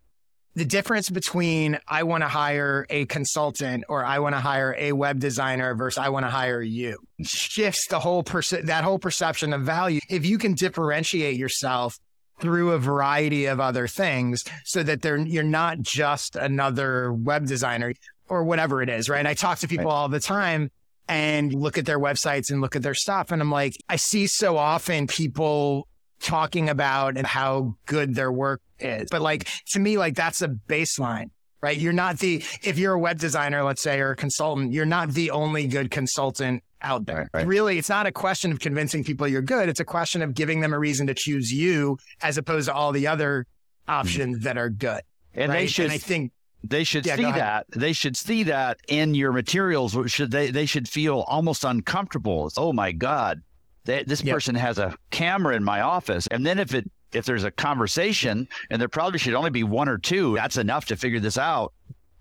the 0.54 0.66
difference 0.66 1.08
between 1.08 1.78
I 1.88 2.02
want 2.02 2.24
to 2.24 2.28
hire 2.28 2.86
a 2.90 3.06
consultant 3.06 3.84
or 3.88 4.04
I 4.04 4.18
want 4.18 4.34
to 4.34 4.40
hire 4.40 4.76
a 4.78 4.92
web 4.92 5.18
designer 5.18 5.74
versus 5.74 5.96
I 5.96 6.10
want 6.10 6.26
to 6.26 6.30
hire 6.30 6.60
you 6.60 6.98
shifts 7.22 7.86
the 7.88 7.98
whole 7.98 8.22
perce- 8.22 8.50
that 8.64 8.84
whole 8.84 8.98
perception 8.98 9.54
of 9.54 9.62
value. 9.62 10.00
If 10.10 10.26
you 10.26 10.36
can 10.36 10.52
differentiate 10.52 11.38
yourself 11.38 11.98
through 12.42 12.72
a 12.72 12.78
variety 12.78 13.46
of 13.46 13.60
other 13.60 13.86
things 13.86 14.44
so 14.64 14.82
that 14.82 15.00
they're 15.00 15.16
you're 15.16 15.44
not 15.44 15.80
just 15.80 16.36
another 16.36 17.12
web 17.12 17.46
designer 17.46 17.94
or 18.28 18.42
whatever 18.44 18.82
it 18.82 18.90
is, 18.90 19.08
right? 19.08 19.24
I 19.24 19.34
talk 19.34 19.58
to 19.60 19.68
people 19.68 19.86
right. 19.86 19.92
all 19.92 20.08
the 20.08 20.20
time 20.20 20.70
and 21.08 21.54
look 21.54 21.78
at 21.78 21.86
their 21.86 22.00
websites 22.00 22.50
and 22.50 22.60
look 22.60 22.74
at 22.74 22.82
their 22.82 22.94
stuff. 22.94 23.30
And 23.30 23.40
I'm 23.40 23.50
like, 23.50 23.76
I 23.88 23.96
see 23.96 24.26
so 24.26 24.56
often 24.56 25.06
people 25.06 25.86
talking 26.20 26.68
about 26.68 27.16
and 27.16 27.26
how 27.26 27.76
good 27.86 28.14
their 28.14 28.32
work 28.32 28.60
is. 28.80 29.08
But 29.10 29.22
like 29.22 29.48
to 29.68 29.78
me, 29.78 29.96
like 29.96 30.14
that's 30.14 30.42
a 30.42 30.48
baseline. 30.48 31.30
right? 31.62 31.78
You're 31.78 31.92
not 31.92 32.18
the, 32.18 32.44
if 32.62 32.76
you're 32.76 32.94
a 32.94 32.98
web 32.98 33.18
designer, 33.18 33.62
let's 33.62 33.80
say, 33.80 34.00
or 34.00 34.10
a 34.10 34.16
consultant, 34.16 34.72
you're 34.72 34.84
not 34.84 35.10
the 35.10 35.30
only 35.30 35.66
good 35.66 35.90
consultant 35.90 36.62
out 36.82 37.06
there. 37.06 37.30
Right, 37.32 37.40
right. 37.40 37.46
Really, 37.46 37.78
it's 37.78 37.88
not 37.88 38.06
a 38.06 38.12
question 38.12 38.52
of 38.52 38.60
convincing 38.60 39.04
people 39.04 39.26
you're 39.28 39.42
good. 39.42 39.68
It's 39.68 39.80
a 39.80 39.84
question 39.84 40.22
of 40.22 40.34
giving 40.34 40.60
them 40.60 40.72
a 40.72 40.78
reason 40.78 41.06
to 41.06 41.14
choose 41.14 41.52
you 41.52 41.98
as 42.22 42.38
opposed 42.38 42.68
to 42.68 42.74
all 42.74 42.92
the 42.92 43.06
other 43.06 43.46
options 43.88 44.38
mm. 44.38 44.42
that 44.42 44.58
are 44.58 44.70
good. 44.70 45.02
And 45.34 45.50
right? 45.50 45.60
they 45.60 45.66
should, 45.66 45.86
and 45.86 45.92
I 45.92 45.98
think 45.98 46.32
they 46.64 46.84
should 46.84 47.06
yeah, 47.06 47.16
see 47.16 47.22
that. 47.22 47.66
They 47.74 47.92
should 47.92 48.16
see 48.16 48.44
that 48.44 48.78
in 48.88 49.14
your 49.14 49.32
materials. 49.32 49.96
Should 50.06 50.30
they? 50.30 50.50
They 50.50 50.66
should 50.66 50.88
feel 50.88 51.24
almost 51.26 51.64
uncomfortable. 51.64 52.50
Oh 52.56 52.72
my 52.72 52.92
God, 52.92 53.42
they, 53.84 54.04
this 54.04 54.22
yep. 54.22 54.34
person 54.34 54.54
has 54.54 54.78
a 54.78 54.96
camera 55.10 55.56
in 55.56 55.64
my 55.64 55.80
office. 55.80 56.26
And 56.30 56.46
then 56.46 56.58
if 56.58 56.74
it 56.74 56.90
if 57.12 57.24
there's 57.26 57.44
a 57.44 57.50
conversation, 57.50 58.48
and 58.70 58.80
there 58.80 58.88
probably 58.88 59.18
should 59.18 59.34
only 59.34 59.50
be 59.50 59.64
one 59.64 59.88
or 59.88 59.98
two, 59.98 60.34
that's 60.34 60.56
enough 60.56 60.86
to 60.86 60.96
figure 60.96 61.20
this 61.20 61.36
out. 61.36 61.72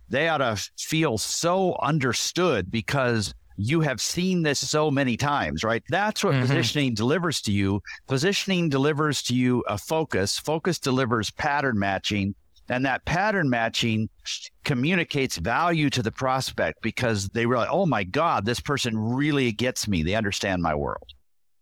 They 0.09 0.27
ought 0.27 0.39
to 0.39 0.57
feel 0.77 1.17
so 1.17 1.77
understood 1.81 2.69
because 2.69 3.33
you 3.57 3.81
have 3.81 4.01
seen 4.01 4.43
this 4.43 4.59
so 4.59 4.89
many 4.89 5.17
times, 5.17 5.63
right? 5.63 5.83
That's 5.89 6.23
what 6.23 6.33
mm-hmm. 6.33 6.41
positioning 6.41 6.93
delivers 6.93 7.41
to 7.41 7.51
you. 7.51 7.81
Positioning 8.07 8.69
delivers 8.69 9.21
to 9.23 9.35
you 9.35 9.63
a 9.67 9.77
focus. 9.77 10.37
Focus 10.37 10.79
delivers 10.79 11.31
pattern 11.31 11.77
matching. 11.77 12.35
And 12.69 12.85
that 12.85 13.03
pattern 13.03 13.49
matching 13.49 14.09
communicates 14.63 15.37
value 15.37 15.89
to 15.89 16.01
the 16.01 16.11
prospect 16.11 16.81
because 16.81 17.27
they 17.29 17.45
realize, 17.45 17.67
oh 17.69 17.85
my 17.85 18.03
God, 18.03 18.45
this 18.45 18.61
person 18.61 18.97
really 18.97 19.51
gets 19.51 19.87
me. 19.87 20.03
They 20.03 20.15
understand 20.15 20.61
my 20.61 20.73
world. 20.73 21.03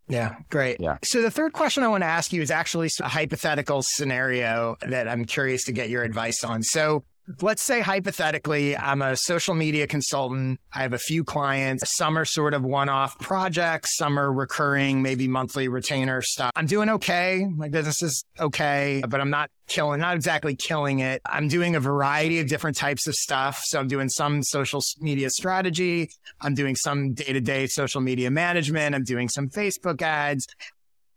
Yeah, 0.07 0.35
great. 0.49 0.79
Yeah. 0.79 0.97
So 1.03 1.21
the 1.21 1.31
third 1.31 1.53
question 1.53 1.83
I 1.83 1.87
want 1.87 2.01
to 2.01 2.07
ask 2.07 2.33
you 2.33 2.41
is 2.41 2.49
actually 2.49 2.89
a 2.99 3.07
hypothetical 3.07 3.83
scenario 3.83 4.75
that 4.81 5.07
I'm 5.07 5.23
curious 5.23 5.63
to 5.65 5.71
get 5.71 5.89
your 5.89 6.03
advice 6.03 6.43
on. 6.43 6.63
So 6.63 7.03
let's 7.41 7.61
say 7.61 7.81
hypothetically, 7.81 8.75
I'm 8.75 9.01
a 9.01 9.15
social 9.15 9.53
media 9.53 9.87
consultant. 9.87 10.59
I 10.73 10.81
have 10.81 10.93
a 10.93 10.99
few 10.99 11.23
clients. 11.23 11.95
Some 11.95 12.17
are 12.17 12.25
sort 12.25 12.53
of 12.53 12.63
one 12.63 12.89
off 12.89 13.17
projects, 13.19 13.97
some 13.97 14.19
are 14.19 14.31
recurring, 14.31 15.01
maybe 15.01 15.27
monthly 15.27 15.67
retainer 15.67 16.21
stuff. 16.21 16.51
I'm 16.55 16.65
doing 16.65 16.89
okay. 16.89 17.45
My 17.55 17.69
business 17.69 18.01
is 18.01 18.23
okay, 18.39 19.03
but 19.07 19.21
I'm 19.21 19.29
not 19.29 19.49
killing, 19.67 19.99
not 19.99 20.15
exactly 20.15 20.55
killing 20.55 20.99
it. 20.99 21.21
I'm 21.25 21.47
doing 21.47 21.75
a 21.75 21.79
variety 21.79 22.39
of 22.39 22.47
different 22.47 22.75
types 22.77 23.07
of 23.07 23.13
stuff. 23.15 23.61
So 23.65 23.79
I'm 23.79 23.87
doing 23.87 24.09
some 24.09 24.41
social 24.43 24.81
media 24.99 25.29
strategy. 25.29 26.09
I'm 26.41 26.55
doing 26.55 26.75
some 26.75 27.13
day 27.13 27.31
to 27.33 27.41
day 27.41 27.67
social 27.67 28.01
media 28.01 28.31
management. 28.31 28.95
I'm 28.95 29.03
doing 29.03 29.29
some 29.29 29.49
Facebook 29.49 30.01
ads. 30.01 30.47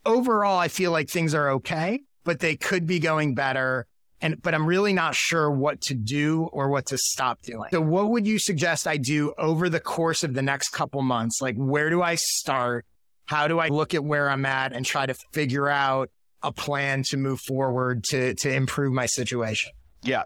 Overall, 0.05 0.59
I 0.59 0.69
feel 0.69 0.91
like 0.91 1.09
things 1.09 1.33
are 1.33 1.51
okay, 1.51 2.01
but 2.25 2.41
they 2.41 2.57
could 2.57 2.87
be 2.87 2.99
going 2.99 3.35
better 3.35 3.87
and 4.23 4.41
but 4.41 4.55
I'm 4.55 4.65
really 4.65 4.93
not 4.93 5.15
sure 5.15 5.51
what 5.51 5.81
to 5.83 5.95
do 5.95 6.45
or 6.53 6.69
what 6.69 6.87
to 6.87 6.99
stop 6.99 7.43
doing. 7.43 7.69
So 7.73 7.81
what 7.81 8.11
would 8.11 8.27
you 8.27 8.39
suggest 8.39 8.87
I 8.87 8.97
do 8.97 9.35
over 9.37 9.69
the 9.69 9.81
course 9.81 10.23
of 10.23 10.33
the 10.33 10.43
next 10.43 10.71
couple 10.71 11.03
months? 11.03 11.43
Like 11.43 11.57
where 11.57 11.91
do 11.91 12.03
I 12.03 12.15
start? 12.15 12.87
How 13.27 13.49
do 13.49 13.59
I 13.59 13.69
look 13.69 13.95
at 13.95 14.05
where 14.05 14.31
I'm 14.31 14.47
at 14.47 14.73
and 14.73 14.87
try 14.87 15.07
to 15.07 15.15
figure 15.33 15.69
out 15.69 16.11
a 16.43 16.53
plan 16.53 17.03
to 17.05 17.17
move 17.17 17.41
forward 17.41 18.05
to 18.05 18.35
to 18.35 18.55
improve 18.55 18.93
my 18.93 19.07
situation? 19.07 19.73
Yeah. 20.03 20.25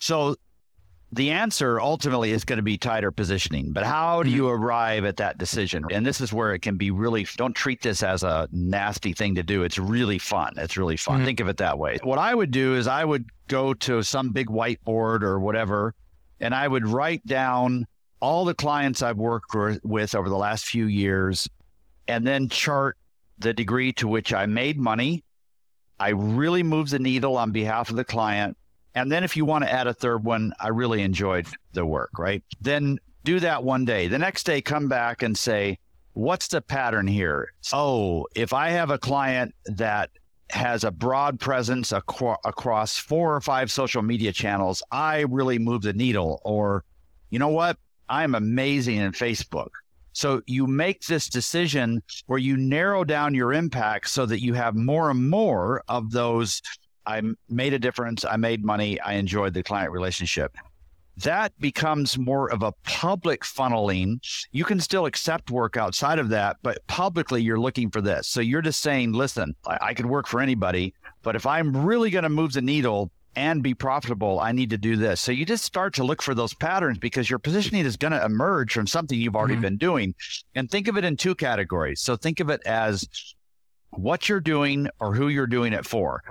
So 0.00 0.36
the 1.12 1.30
answer 1.30 1.80
ultimately 1.80 2.32
is 2.32 2.44
going 2.44 2.56
to 2.56 2.62
be 2.62 2.76
tighter 2.76 3.12
positioning, 3.12 3.72
but 3.72 3.84
how 3.84 4.22
do 4.22 4.28
mm-hmm. 4.28 4.36
you 4.36 4.48
arrive 4.48 5.04
at 5.04 5.16
that 5.18 5.38
decision? 5.38 5.84
And 5.90 6.04
this 6.04 6.20
is 6.20 6.32
where 6.32 6.52
it 6.52 6.60
can 6.60 6.76
be 6.76 6.90
really, 6.90 7.26
don't 7.36 7.54
treat 7.54 7.80
this 7.80 8.02
as 8.02 8.24
a 8.24 8.48
nasty 8.50 9.12
thing 9.12 9.36
to 9.36 9.42
do. 9.42 9.62
It's 9.62 9.78
really 9.78 10.18
fun. 10.18 10.54
It's 10.56 10.76
really 10.76 10.96
fun. 10.96 11.18
Mm-hmm. 11.18 11.24
Think 11.26 11.40
of 11.40 11.48
it 11.48 11.58
that 11.58 11.78
way. 11.78 11.98
What 12.02 12.18
I 12.18 12.34
would 12.34 12.50
do 12.50 12.74
is 12.74 12.88
I 12.88 13.04
would 13.04 13.26
go 13.48 13.72
to 13.74 14.02
some 14.02 14.30
big 14.30 14.48
whiteboard 14.48 15.22
or 15.22 15.38
whatever, 15.38 15.94
and 16.40 16.54
I 16.54 16.66
would 16.66 16.86
write 16.86 17.24
down 17.24 17.86
all 18.20 18.44
the 18.44 18.54
clients 18.54 19.00
I've 19.02 19.18
worked 19.18 19.54
with 19.84 20.14
over 20.14 20.28
the 20.28 20.36
last 20.36 20.64
few 20.64 20.86
years 20.86 21.48
and 22.08 22.26
then 22.26 22.48
chart 22.48 22.96
the 23.38 23.52
degree 23.54 23.92
to 23.92 24.08
which 24.08 24.32
I 24.32 24.46
made 24.46 24.78
money. 24.78 25.22
I 26.00 26.10
really 26.10 26.62
moved 26.62 26.90
the 26.90 26.98
needle 26.98 27.36
on 27.36 27.52
behalf 27.52 27.90
of 27.90 27.96
the 27.96 28.04
client 28.04 28.56
and 28.96 29.12
then 29.12 29.22
if 29.22 29.36
you 29.36 29.44
want 29.44 29.62
to 29.62 29.72
add 29.72 29.86
a 29.86 29.94
third 29.94 30.24
one, 30.24 30.54
I 30.58 30.68
really 30.68 31.02
enjoyed 31.02 31.46
the 31.74 31.84
work, 31.84 32.18
right? 32.18 32.42
Then 32.62 32.98
do 33.24 33.38
that 33.40 33.62
one 33.62 33.84
day. 33.84 34.08
The 34.08 34.18
next 34.18 34.44
day, 34.44 34.62
come 34.62 34.88
back 34.88 35.22
and 35.22 35.36
say, 35.36 35.78
what's 36.14 36.48
the 36.48 36.62
pattern 36.62 37.06
here? 37.06 37.52
Oh, 37.74 38.26
if 38.34 38.54
I 38.54 38.70
have 38.70 38.90
a 38.90 38.96
client 38.96 39.54
that 39.66 40.10
has 40.50 40.82
a 40.82 40.90
broad 40.90 41.38
presence 41.38 41.92
acro- 41.92 42.38
across 42.46 42.96
four 42.96 43.36
or 43.36 43.40
five 43.42 43.70
social 43.70 44.00
media 44.00 44.32
channels, 44.32 44.82
I 44.90 45.20
really 45.28 45.58
move 45.58 45.82
the 45.82 45.92
needle. 45.92 46.40
Or, 46.42 46.82
you 47.28 47.38
know 47.38 47.48
what? 47.48 47.76
I'm 48.08 48.34
amazing 48.34 48.96
in 48.96 49.12
Facebook. 49.12 49.70
So 50.14 50.40
you 50.46 50.66
make 50.66 51.02
this 51.02 51.28
decision 51.28 52.02
where 52.26 52.38
you 52.38 52.56
narrow 52.56 53.04
down 53.04 53.34
your 53.34 53.52
impact 53.52 54.08
so 54.08 54.24
that 54.24 54.40
you 54.40 54.54
have 54.54 54.74
more 54.74 55.10
and 55.10 55.28
more 55.28 55.82
of 55.88 56.12
those 56.12 56.62
I 57.06 57.22
made 57.48 57.72
a 57.72 57.78
difference. 57.78 58.24
I 58.24 58.36
made 58.36 58.64
money. 58.64 59.00
I 59.00 59.14
enjoyed 59.14 59.54
the 59.54 59.62
client 59.62 59.92
relationship. 59.92 60.56
That 61.18 61.58
becomes 61.58 62.18
more 62.18 62.52
of 62.52 62.62
a 62.62 62.72
public 62.84 63.42
funneling. 63.42 64.18
You 64.52 64.64
can 64.64 64.80
still 64.80 65.06
accept 65.06 65.50
work 65.50 65.76
outside 65.76 66.18
of 66.18 66.28
that, 66.28 66.58
but 66.62 66.86
publicly 66.88 67.42
you're 67.42 67.58
looking 67.58 67.90
for 67.90 68.02
this. 68.02 68.28
So 68.28 68.42
you're 68.42 68.60
just 68.60 68.80
saying, 68.80 69.12
listen, 69.12 69.54
I, 69.66 69.78
I 69.80 69.94
could 69.94 70.06
work 70.06 70.26
for 70.26 70.40
anybody, 70.40 70.92
but 71.22 71.34
if 71.34 71.46
I'm 71.46 71.86
really 71.86 72.10
going 72.10 72.24
to 72.24 72.28
move 72.28 72.52
the 72.52 72.60
needle, 72.60 73.10
and 73.36 73.62
be 73.62 73.74
profitable, 73.74 74.40
I 74.40 74.52
need 74.52 74.70
to 74.70 74.78
do 74.78 74.96
this. 74.96 75.20
So 75.20 75.30
you 75.30 75.44
just 75.44 75.62
start 75.62 75.92
to 75.94 76.04
look 76.04 76.22
for 76.22 76.34
those 76.34 76.54
patterns 76.54 76.96
because 76.96 77.28
your 77.28 77.38
positioning 77.38 77.84
is 77.84 77.96
going 77.96 78.12
to 78.12 78.24
emerge 78.24 78.72
from 78.72 78.86
something 78.86 79.20
you've 79.20 79.36
already 79.36 79.54
mm-hmm. 79.54 79.62
been 79.62 79.76
doing. 79.76 80.14
And 80.54 80.70
think 80.70 80.88
of 80.88 80.96
it 80.96 81.04
in 81.04 81.18
two 81.18 81.34
categories. 81.34 82.00
So 82.00 82.16
think 82.16 82.40
of 82.40 82.48
it 82.48 82.62
as 82.64 83.06
what 83.90 84.28
you're 84.28 84.40
doing 84.40 84.88
or 85.00 85.14
who 85.14 85.28
you're 85.28 85.46
doing 85.46 85.74
it 85.74 85.84
for 85.84 86.22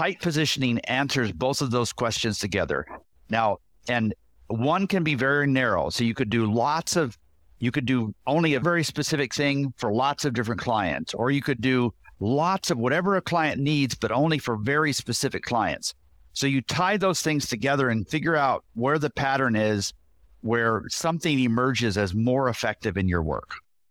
tight 0.00 0.18
positioning 0.22 0.78
answers 0.86 1.30
both 1.30 1.60
of 1.60 1.70
those 1.70 1.92
questions 1.92 2.38
together. 2.38 2.86
Now, 3.28 3.58
and 3.86 4.14
one 4.46 4.86
can 4.86 5.04
be 5.04 5.14
very 5.14 5.46
narrow. 5.46 5.90
So 5.90 6.04
you 6.04 6.14
could 6.14 6.30
do 6.30 6.50
lots 6.50 6.96
of, 6.96 7.18
you 7.58 7.70
could 7.70 7.84
do 7.84 8.14
only 8.26 8.54
a 8.54 8.60
very 8.60 8.82
specific 8.82 9.34
thing 9.34 9.74
for 9.76 9.92
lots 9.92 10.24
of 10.24 10.32
different 10.32 10.58
clients, 10.58 11.12
or 11.12 11.30
you 11.30 11.42
could 11.42 11.60
do 11.60 11.92
lots 12.18 12.70
of 12.70 12.78
whatever 12.78 13.16
a 13.16 13.20
client 13.20 13.60
needs, 13.60 13.94
but 13.94 14.10
only 14.10 14.38
for 14.38 14.56
very 14.56 14.94
specific 14.94 15.42
clients. 15.42 15.92
So 16.32 16.46
you 16.46 16.62
tie 16.62 16.96
those 16.96 17.20
things 17.20 17.46
together 17.46 17.90
and 17.90 18.08
figure 18.08 18.36
out 18.36 18.64
where 18.72 18.98
the 18.98 19.10
pattern 19.10 19.54
is, 19.54 19.92
where 20.40 20.82
something 20.88 21.38
emerges 21.40 21.98
as 21.98 22.14
more 22.14 22.48
effective 22.48 22.96
in 22.96 23.06
your 23.06 23.22
work. 23.22 23.50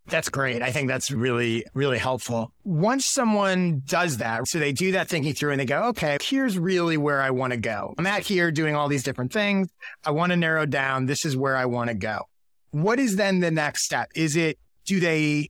That's 0.09 0.29
great. 0.29 0.61
I 0.61 0.71
think 0.71 0.87
that's 0.87 1.11
really, 1.11 1.65
really 1.73 1.97
helpful. 1.97 2.51
Once 2.63 3.05
someone 3.05 3.83
does 3.85 4.17
that, 4.17 4.47
so 4.47 4.59
they 4.59 4.71
do 4.71 4.91
that 4.93 5.07
thinking 5.07 5.33
through 5.33 5.51
and 5.51 5.59
they 5.59 5.65
go, 5.65 5.83
okay, 5.89 6.17
here's 6.21 6.57
really 6.57 6.97
where 6.97 7.21
I 7.21 7.29
want 7.29 7.51
to 7.53 7.57
go. 7.57 7.93
I'm 7.97 8.07
at 8.07 8.23
here 8.23 8.51
doing 8.51 8.75
all 8.75 8.87
these 8.87 9.03
different 9.03 9.31
things. 9.31 9.69
I 10.03 10.11
want 10.11 10.31
to 10.31 10.35
narrow 10.35 10.65
down. 10.65 11.05
This 11.05 11.25
is 11.25 11.37
where 11.37 11.55
I 11.55 11.65
want 11.65 11.89
to 11.89 11.93
go. 11.93 12.23
What 12.71 12.99
is 12.99 13.15
then 13.15 13.39
the 13.39 13.51
next 13.51 13.85
step? 13.85 14.09
Is 14.15 14.35
it, 14.35 14.57
do 14.85 14.99
they 14.99 15.49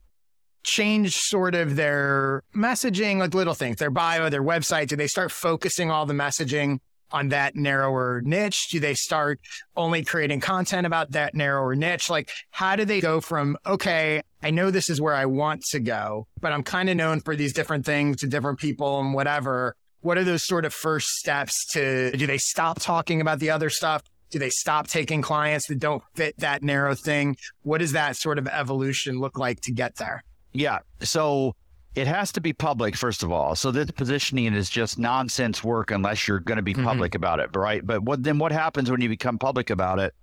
change 0.64 1.16
sort 1.16 1.56
of 1.56 1.76
their 1.78 2.44
messaging, 2.54 3.18
like 3.18 3.34
little 3.34 3.54
things, 3.54 3.78
their 3.78 3.90
bio, 3.90 4.30
their 4.30 4.44
website? 4.44 4.88
Do 4.88 4.96
they 4.96 5.08
start 5.08 5.32
focusing 5.32 5.90
all 5.90 6.06
the 6.06 6.14
messaging 6.14 6.80
on 7.12 7.30
that 7.30 7.56
narrower 7.56 8.22
niche? 8.24 8.70
Do 8.70 8.80
they 8.80 8.94
start 8.94 9.40
only 9.76 10.04
creating 10.04 10.42
content 10.42 10.86
about 10.86 11.12
that 11.12 11.34
narrower 11.34 11.76
niche? 11.76 12.10
Like, 12.10 12.30
how 12.52 12.76
do 12.76 12.86
they 12.86 13.02
go 13.02 13.20
from, 13.20 13.58
okay, 13.66 14.22
I 14.42 14.52
know 14.52 14.72
this 14.72 14.90
is 14.90 15.02
where 15.02 15.14
I 15.14 15.26
want 15.26 15.64
to 15.72 15.80
go, 15.80 16.28
but 16.40 16.52
I'm 16.52 16.64
kind 16.64 16.90
of 16.90 16.96
known 16.96 17.20
for 17.20 17.36
these 17.36 17.54
different 17.54 17.86
things 17.86 18.18
to 18.18 18.28
different 18.28 18.60
people 18.60 19.00
and 19.00 19.14
whatever. 19.14 19.76
What 20.02 20.18
are 20.18 20.24
those 20.24 20.44
sort 20.44 20.64
of 20.64 20.74
first 20.74 21.10
steps 21.10 21.66
to, 21.74 22.12
do 22.12 22.26
they 22.26 22.38
stop 22.38 22.80
talking 22.80 23.20
about 23.20 23.40
the 23.40 23.50
other 23.50 23.70
stuff? 23.70 24.04
Do 24.30 24.40
they 24.40 24.50
stop 24.50 24.88
taking 24.88 25.22
clients 25.22 25.68
that 25.68 25.80
don't 25.80 26.04
fit 26.16 26.38
that 26.38 26.64
narrow 26.64 26.96
thing? 26.96 27.36
What 27.64 27.80
does 27.80 27.92
that 27.94 28.16
sort 28.16 28.38
of 28.38 28.48
evolution 28.48 29.20
look 29.20 29.38
like 29.38 29.60
to 29.62 29.72
get 29.74 29.96
there? 29.96 30.24
Yeah. 30.54 30.80
So 31.02 31.56
it 31.96 32.08
has 32.08 32.32
to 32.34 32.42
be 32.42 32.54
public, 32.54 32.96
first 32.96 33.24
of 33.24 33.32
all. 33.32 33.56
So 33.56 33.72
this 33.72 33.92
positioning 33.92 34.54
is 34.54 34.70
just 34.70 35.00
nonsense 35.00 35.64
work 35.64 35.92
unless 35.92 36.28
you're 36.28 36.40
going 36.40 36.58
to 36.58 36.62
be 36.62 36.74
mm-hmm. 36.74 36.86
public 36.86 37.16
about 37.16 37.40
it, 37.40 37.54
right? 37.56 37.86
But 37.86 38.04
what 38.04 38.24
then 38.24 38.38
what 38.38 38.52
happens 38.52 38.90
when 38.90 39.02
you 39.02 39.10
become 39.10 39.38
public 39.38 39.70
about 39.70 40.00
it? 40.00 40.14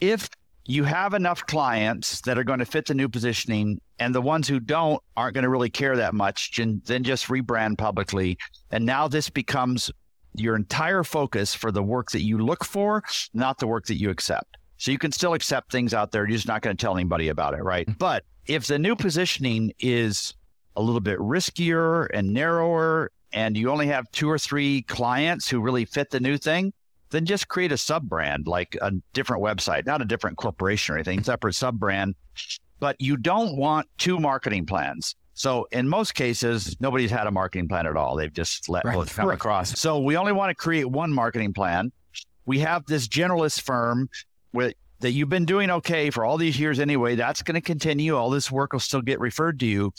If 0.00 0.30
you 0.66 0.84
have 0.84 1.14
enough 1.14 1.44
clients 1.46 2.20
that 2.22 2.38
are 2.38 2.44
going 2.44 2.58
to 2.58 2.64
fit 2.64 2.86
the 2.86 2.94
new 2.94 3.08
positioning 3.08 3.80
and 3.98 4.14
the 4.14 4.20
ones 4.20 4.46
who 4.46 4.60
don't 4.60 5.02
aren't 5.16 5.34
going 5.34 5.42
to 5.42 5.48
really 5.48 5.70
care 5.70 5.96
that 5.96 6.14
much, 6.14 6.56
then 6.56 7.02
just 7.02 7.26
rebrand 7.26 7.78
publicly. 7.78 8.38
And 8.70 8.86
now 8.86 9.08
this 9.08 9.30
becomes 9.30 9.90
your 10.34 10.54
entire 10.54 11.02
focus 11.02 11.54
for 11.54 11.72
the 11.72 11.82
work 11.82 12.10
that 12.12 12.22
you 12.22 12.38
look 12.38 12.64
for, 12.64 13.02
not 13.34 13.58
the 13.58 13.66
work 13.66 13.86
that 13.86 13.96
you 13.96 14.10
accept. 14.10 14.56
So 14.76 14.90
you 14.90 14.98
can 14.98 15.12
still 15.12 15.34
accept 15.34 15.72
things 15.72 15.92
out 15.92 16.12
there. 16.12 16.22
You're 16.22 16.36
just 16.36 16.48
not 16.48 16.62
going 16.62 16.76
to 16.76 16.80
tell 16.80 16.94
anybody 16.94 17.28
about 17.28 17.54
it, 17.54 17.62
right? 17.62 17.86
Mm-hmm. 17.86 17.98
But 17.98 18.24
if 18.46 18.66
the 18.66 18.78
new 18.78 18.96
positioning 18.96 19.72
is 19.78 20.34
a 20.76 20.82
little 20.82 21.00
bit 21.00 21.18
riskier 21.18 22.08
and 22.14 22.32
narrower, 22.32 23.10
and 23.32 23.56
you 23.56 23.70
only 23.70 23.88
have 23.88 24.10
two 24.12 24.30
or 24.30 24.38
three 24.38 24.82
clients 24.82 25.48
who 25.48 25.60
really 25.60 25.84
fit 25.84 26.10
the 26.10 26.20
new 26.20 26.38
thing, 26.38 26.72
then 27.10 27.26
just 27.26 27.48
create 27.48 27.72
a 27.72 27.76
sub 27.76 28.08
brand, 28.08 28.46
like 28.46 28.76
a 28.80 28.92
different 29.12 29.42
website, 29.42 29.86
not 29.86 30.00
a 30.00 30.04
different 30.04 30.36
corporation 30.36 30.94
or 30.94 30.98
anything, 30.98 31.22
separate 31.22 31.54
sub 31.54 31.78
brand. 31.78 32.14
But 32.78 32.96
you 33.00 33.16
don't 33.16 33.56
want 33.56 33.88
two 33.98 34.18
marketing 34.18 34.66
plans. 34.66 35.16
So 35.34 35.66
in 35.72 35.88
most 35.88 36.14
cases, 36.14 36.76
nobody's 36.80 37.10
had 37.10 37.26
a 37.26 37.30
marketing 37.30 37.68
plan 37.68 37.86
at 37.86 37.96
all. 37.96 38.16
They've 38.16 38.32
just 38.32 38.68
let 38.68 38.84
right. 38.84 39.06
come 39.08 39.28
right. 39.28 39.34
across. 39.34 39.78
So 39.78 39.98
we 39.98 40.16
only 40.16 40.32
want 40.32 40.50
to 40.50 40.54
create 40.54 40.84
one 40.84 41.12
marketing 41.12 41.52
plan. 41.52 41.92
We 42.46 42.58
have 42.60 42.84
this 42.86 43.06
generalist 43.08 43.60
firm 43.60 44.08
with 44.52 44.74
that 45.00 45.12
you've 45.12 45.30
been 45.30 45.46
doing 45.46 45.70
okay 45.70 46.10
for 46.10 46.24
all 46.24 46.36
these 46.36 46.60
years 46.60 46.78
anyway. 46.78 47.14
That's 47.14 47.42
going 47.42 47.54
to 47.54 47.60
continue. 47.60 48.16
All 48.16 48.30
this 48.30 48.50
work 48.50 48.72
will 48.72 48.80
still 48.80 49.00
get 49.00 49.18
referred 49.18 49.58
to 49.60 49.66
you. 49.66 49.92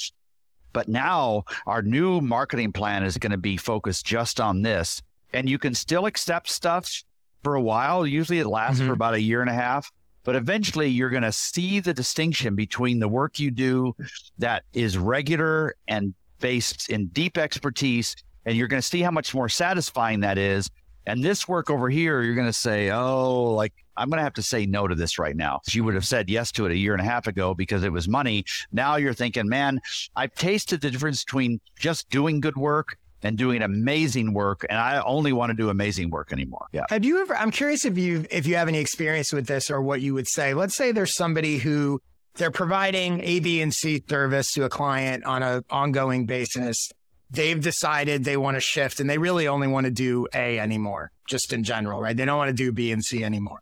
But 0.74 0.88
now 0.88 1.44
our 1.66 1.82
new 1.82 2.22
marketing 2.22 2.72
plan 2.72 3.04
is 3.04 3.18
going 3.18 3.32
to 3.32 3.38
be 3.38 3.58
focused 3.58 4.06
just 4.06 4.40
on 4.40 4.62
this. 4.62 5.02
And 5.34 5.50
you 5.50 5.58
can 5.58 5.74
still 5.74 6.06
accept 6.06 6.50
stuff 6.50 7.04
for 7.44 7.56
a 7.56 7.62
while. 7.62 8.06
Usually 8.06 8.40
it 8.40 8.48
lasts 8.48 8.80
mm-hmm. 8.80 8.88
for 8.88 8.94
about 8.94 9.14
a 9.14 9.22
year 9.22 9.42
and 9.42 9.50
a 9.50 9.54
half. 9.54 9.92
But 10.24 10.36
eventually 10.36 10.88
you're 10.88 11.10
going 11.10 11.24
to 11.24 11.32
see 11.32 11.80
the 11.80 11.94
distinction 11.94 12.56
between 12.56 13.00
the 13.00 13.08
work 13.08 13.40
you 13.40 13.50
do 13.50 13.96
that 14.38 14.64
is 14.74 14.98
regular 14.98 15.76
and 15.88 16.14
based 16.40 16.90
in 16.90 17.08
deep 17.08 17.38
expertise. 17.38 18.16
And 18.46 18.56
you're 18.56 18.68
going 18.68 18.82
to 18.82 18.88
see 18.88 19.02
how 19.02 19.12
much 19.12 19.34
more 19.34 19.50
satisfying 19.50 20.20
that 20.20 20.38
is. 20.38 20.70
And 21.08 21.24
this 21.24 21.48
work 21.48 21.72
over 21.72 21.90
here, 21.90 22.22
you're 22.22 22.36
going 22.36 22.48
to 22.48 22.54
say, 22.54 22.92
oh, 22.92 23.54
like 23.54 23.74
I'm 23.98 24.10
going 24.10 24.18
to 24.18 24.24
have 24.24 24.34
to 24.36 24.44
say 24.44 24.66
no 24.66 24.88
to 24.88 24.94
this 24.94 25.18
right 25.18 25.36
now. 25.36 25.62
You 25.70 25.84
would 25.84 25.96
have 25.96 26.06
said 26.06 26.30
yes 26.30 26.52
to 26.54 26.66
it 26.66 26.72
a 26.72 26.78
year 26.78 26.94
and 26.94 27.02
a 27.02 27.06
half 27.06 27.28
ago 27.28 27.56
because 27.56 27.84
it 27.84 27.92
was 27.92 28.08
money. 28.08 28.46
Now 28.72 28.98
you're 28.98 29.14
thinking, 29.14 29.50
man, 29.50 29.82
I've 30.16 30.34
tasted 30.36 30.82
the 30.82 30.92
difference 30.92 31.24
between 31.24 31.60
just 31.80 32.10
doing 32.10 32.40
good 32.40 32.56
work 32.56 32.98
and 33.24 33.38
doing 33.38 33.62
amazing 33.62 34.34
work 34.34 34.66
and 34.70 34.80
i 34.80 35.02
only 35.02 35.34
want 35.34 35.50
to 35.50 35.54
do 35.54 35.70
amazing 35.70 36.10
work 36.10 36.32
anymore. 36.32 36.66
Yeah. 36.72 36.86
Have 36.90 37.06
you 37.06 37.22
ever 37.22 37.36
i'm 37.36 37.52
curious 37.52 37.86
if 37.86 37.98
you 37.98 38.26
if 38.30 38.46
you 38.48 38.56
have 38.56 38.68
any 38.68 38.80
experience 38.80 39.32
with 39.34 39.48
this 39.48 39.70
or 39.70 39.82
what 39.82 40.02
you 40.02 40.14
would 40.14 40.28
say. 40.28 40.54
Let's 40.54 40.76
say 40.76 40.92
there's 40.92 41.16
somebody 41.16 41.58
who 41.58 42.02
they're 42.36 42.52
providing 42.52 43.22
a 43.22 43.40
b 43.40 43.62
and 43.62 43.74
c 43.74 44.04
service 44.10 44.52
to 44.54 44.64
a 44.64 44.70
client 44.70 45.26
on 45.26 45.44
an 45.44 45.64
ongoing 45.70 46.26
basis. 46.26 46.90
They've 47.30 47.62
decided 47.62 48.24
they 48.26 48.38
want 48.38 48.56
to 48.56 48.62
shift 48.62 49.00
and 49.00 49.10
they 49.10 49.18
really 49.18 49.48
only 49.48 49.68
want 49.68 49.86
to 49.86 49.92
do 49.92 50.28
a 50.34 50.60
anymore 50.60 51.12
just 51.28 51.54
in 51.54 51.64
general 51.64 52.02
right? 52.02 52.16
They 52.16 52.26
don't 52.26 52.38
want 52.38 52.50
to 52.50 52.54
do 52.54 52.72
b 52.72 52.92
and 52.92 53.04
c 53.04 53.24
anymore 53.24 53.62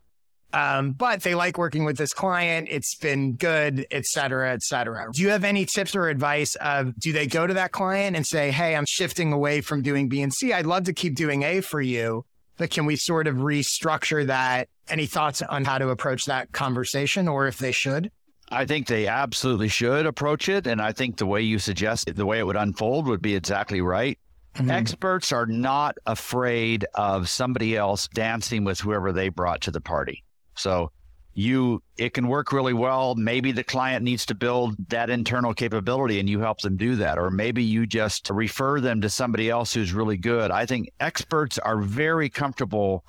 um, 0.54 0.94
but 0.94 1.22
they 1.22 1.36
like 1.36 1.58
working 1.58 1.86
with 1.86 1.98
this 1.98 2.14
client. 2.14 2.68
It's 2.72 2.96
been 2.96 3.34
good, 3.34 3.86
et 3.92 4.06
cetera, 4.06 4.52
et 4.52 4.64
cetera. 4.64 5.10
Do 5.14 5.22
you 5.22 5.30
have 5.30 5.44
any 5.44 5.66
tips 5.66 5.96
or 5.96 6.10
advice 6.10 6.56
of 6.56 7.00
do 7.00 7.12
they 7.12 7.28
go 7.28 7.46
to 7.46 7.54
that 7.54 7.72
client 7.72 8.16
and 8.16 8.26
say, 8.26 8.52
Hey, 8.52 8.76
I'm 8.76 8.86
shifting 8.88 9.32
away 9.32 9.62
from 9.62 9.82
doing 9.82 10.10
B 10.10 10.22
and 10.22 10.34
C. 10.34 10.54
I'd 10.54 10.66
love 10.66 10.86
to 10.86 10.94
keep 10.94 11.16
doing 11.16 11.44
A 11.44 11.62
for 11.62 11.82
you, 11.82 12.26
but 12.58 12.72
can 12.72 12.86
we 12.86 12.96
sort 12.96 13.28
of 13.28 13.38
restructure 13.38 14.26
that? 14.28 14.70
Any 14.90 15.06
thoughts 15.06 15.44
on 15.44 15.66
how 15.66 15.78
to 15.78 15.90
approach 15.90 16.26
that 16.26 16.52
conversation 16.52 17.28
or 17.28 17.46
if 17.46 17.60
they 17.60 17.72
should? 17.72 18.10
I 18.52 18.66
think 18.66 18.88
they 18.88 19.06
absolutely 19.06 19.68
should 19.68 20.08
approach 20.08 20.50
it. 20.50 20.66
And 20.66 20.82
I 20.82 20.92
think 20.92 21.18
the 21.18 21.28
way 21.28 21.42
you 21.44 21.60
suggest 21.60 22.16
the 22.16 22.26
way 22.26 22.40
it 22.40 22.48
would 22.48 22.56
unfold 22.56 23.06
would 23.06 23.22
be 23.22 23.36
exactly 23.36 23.82
right. 23.82 24.18
Mm-hmm. 24.56 24.72
Experts 24.72 25.32
are 25.32 25.46
not 25.46 25.98
afraid 26.08 26.88
of 26.96 27.30
somebody 27.30 27.78
else 27.78 28.08
dancing 28.08 28.64
with 28.64 28.80
whoever 28.80 29.12
they 29.12 29.30
brought 29.30 29.62
to 29.62 29.72
the 29.72 29.80
party. 29.80 30.24
So 30.60 30.92
you 31.34 31.82
it 31.98 32.14
can 32.14 32.28
work 32.28 32.52
really 32.52 32.74
well. 32.74 33.16
Maybe 33.16 33.52
the 33.52 33.64
client 33.64 34.04
needs 34.04 34.26
to 34.28 34.36
build 34.36 34.76
that 34.90 35.10
internal 35.10 35.54
capability 35.54 36.20
and 36.20 36.30
you 36.30 36.40
help 36.40 36.60
them 36.62 36.76
do 36.76 36.96
that. 36.98 37.18
Or 37.18 37.30
maybe 37.32 37.64
you 37.64 37.86
just 37.86 38.30
refer 38.30 38.82
them 38.82 39.02
to 39.02 39.10
somebody 39.10 39.50
else 39.50 39.74
who's 39.74 39.94
really 39.94 40.18
good. 40.18 40.52
I 40.52 40.66
think 40.66 40.90
experts 41.00 41.58
are 41.60 41.80
very 41.82 42.30
comfortable 42.30 43.06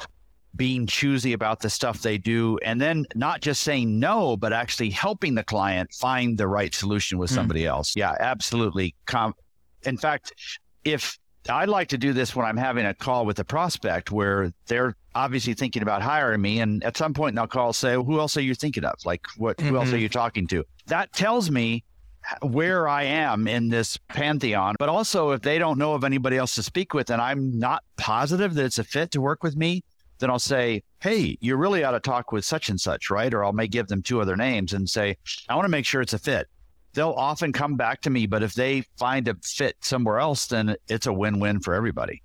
being 0.57 0.87
choosy 0.87 1.33
about 1.33 1.61
the 1.61 1.71
stuff 1.71 2.03
they 2.03 2.19
do 2.19 2.59
and 2.59 2.81
then 2.81 3.07
not 3.15 3.41
just 3.41 3.63
saying 3.63 3.99
no, 3.99 4.37
but 4.37 4.53
actually 4.53 4.91
helping 4.91 5.35
the 5.35 5.45
client 5.45 5.93
find 5.95 6.37
the 6.37 6.47
right 6.47 6.75
solution 6.75 7.19
with 7.19 7.31
hmm. 7.31 7.37
somebody 7.37 7.63
mm. 7.63 7.69
else. 7.69 7.95
Yeah, 7.97 8.15
absolutely. 8.19 8.95
Com- 9.07 9.35
In 9.85 9.97
fact, 9.97 10.33
if 10.85 11.19
I 11.48 11.64
like 11.64 11.88
to 11.88 11.98
do 11.98 12.12
this 12.12 12.37
when 12.37 12.44
I'm 12.44 12.57
having 12.57 12.87
a 12.87 12.94
call 12.94 13.24
with 13.24 13.38
a 13.38 13.44
prospect 13.44 14.11
where 14.11 14.53
they're 14.66 14.94
obviously 15.14 15.55
thinking 15.55 15.83
about 15.83 16.03
hiring 16.03 16.40
me. 16.40 16.61
And 16.61 16.85
at 16.85 16.96
some 16.96 17.14
point, 17.14 17.35
they'll 17.35 17.46
call, 17.46 17.72
say, 17.72 17.94
who 17.94 18.18
else 18.18 18.37
are 18.37 18.42
you 18.42 18.55
thinking 18.55 18.85
of? 18.85 18.94
Like, 19.05 19.22
what, 19.37 19.57
mm-hmm. 19.57 19.68
who 19.68 19.76
else 19.76 19.88
are 19.88 19.92
mm-hmm. 19.92 20.03
you 20.03 20.09
talking 20.09 20.46
to? 20.48 20.64
That 20.87 21.12
tells 21.12 21.50
me 21.50 21.85
where 22.42 22.87
I 22.87 23.05
am 23.05 23.48
in 23.48 23.70
this 23.70 23.96
pantheon. 24.09 24.76
But 24.79 24.90
also, 24.90 25.31
if 25.31 25.40
they 25.40 25.59
don't 25.59 25.79
know 25.79 25.94
of 25.94 26.05
anybody 26.05 26.37
else 26.37 26.55
to 26.57 26.62
speak 26.62 26.92
with 26.92 27.11
and 27.11 27.20
I'm 27.20 27.59
not 27.59 27.83
positive 27.96 28.55
that 28.55 28.64
it's 28.66 28.79
a 28.79 28.85
fit 28.85 29.11
to 29.12 29.20
work 29.20 29.42
with 29.42 29.57
me, 29.57 29.83
then 30.18 30.29
I'll 30.29 30.38
say, 30.38 30.83
Hey, 31.00 31.38
you 31.40 31.57
really 31.57 31.83
ought 31.83 31.92
to 31.92 32.00
talk 32.00 32.31
with 32.31 32.44
such 32.44 32.68
and 32.68 32.79
such, 32.79 33.09
right? 33.09 33.33
Or 33.33 33.44
I 33.44 33.50
may 33.53 33.66
give 33.66 33.88
them 33.88 34.03
two 34.03 34.20
other 34.20 34.37
names 34.37 34.74
and 34.74 34.88
say, 34.88 35.16
I 35.48 35.55
want 35.55 35.64
to 35.64 35.70
make 35.70 35.87
sure 35.87 36.03
it's 36.03 36.12
a 36.12 36.18
fit 36.18 36.46
they'll 36.94 37.12
often 37.12 37.53
come 37.53 37.76
back 37.76 38.00
to 38.03 38.11
me. 38.11 38.26
But 38.26 38.42
if 38.42 38.55
they 38.55 38.83
find 38.98 39.29
a 39.29 39.37
fit 39.42 39.76
somewhere 39.83 40.18
else, 40.18 40.46
then 40.46 40.76
it's 40.88 41.07
a 41.07 41.12
win 41.12 41.40
win 41.40 41.61
for 41.61 41.74
everybody. 41.74 42.22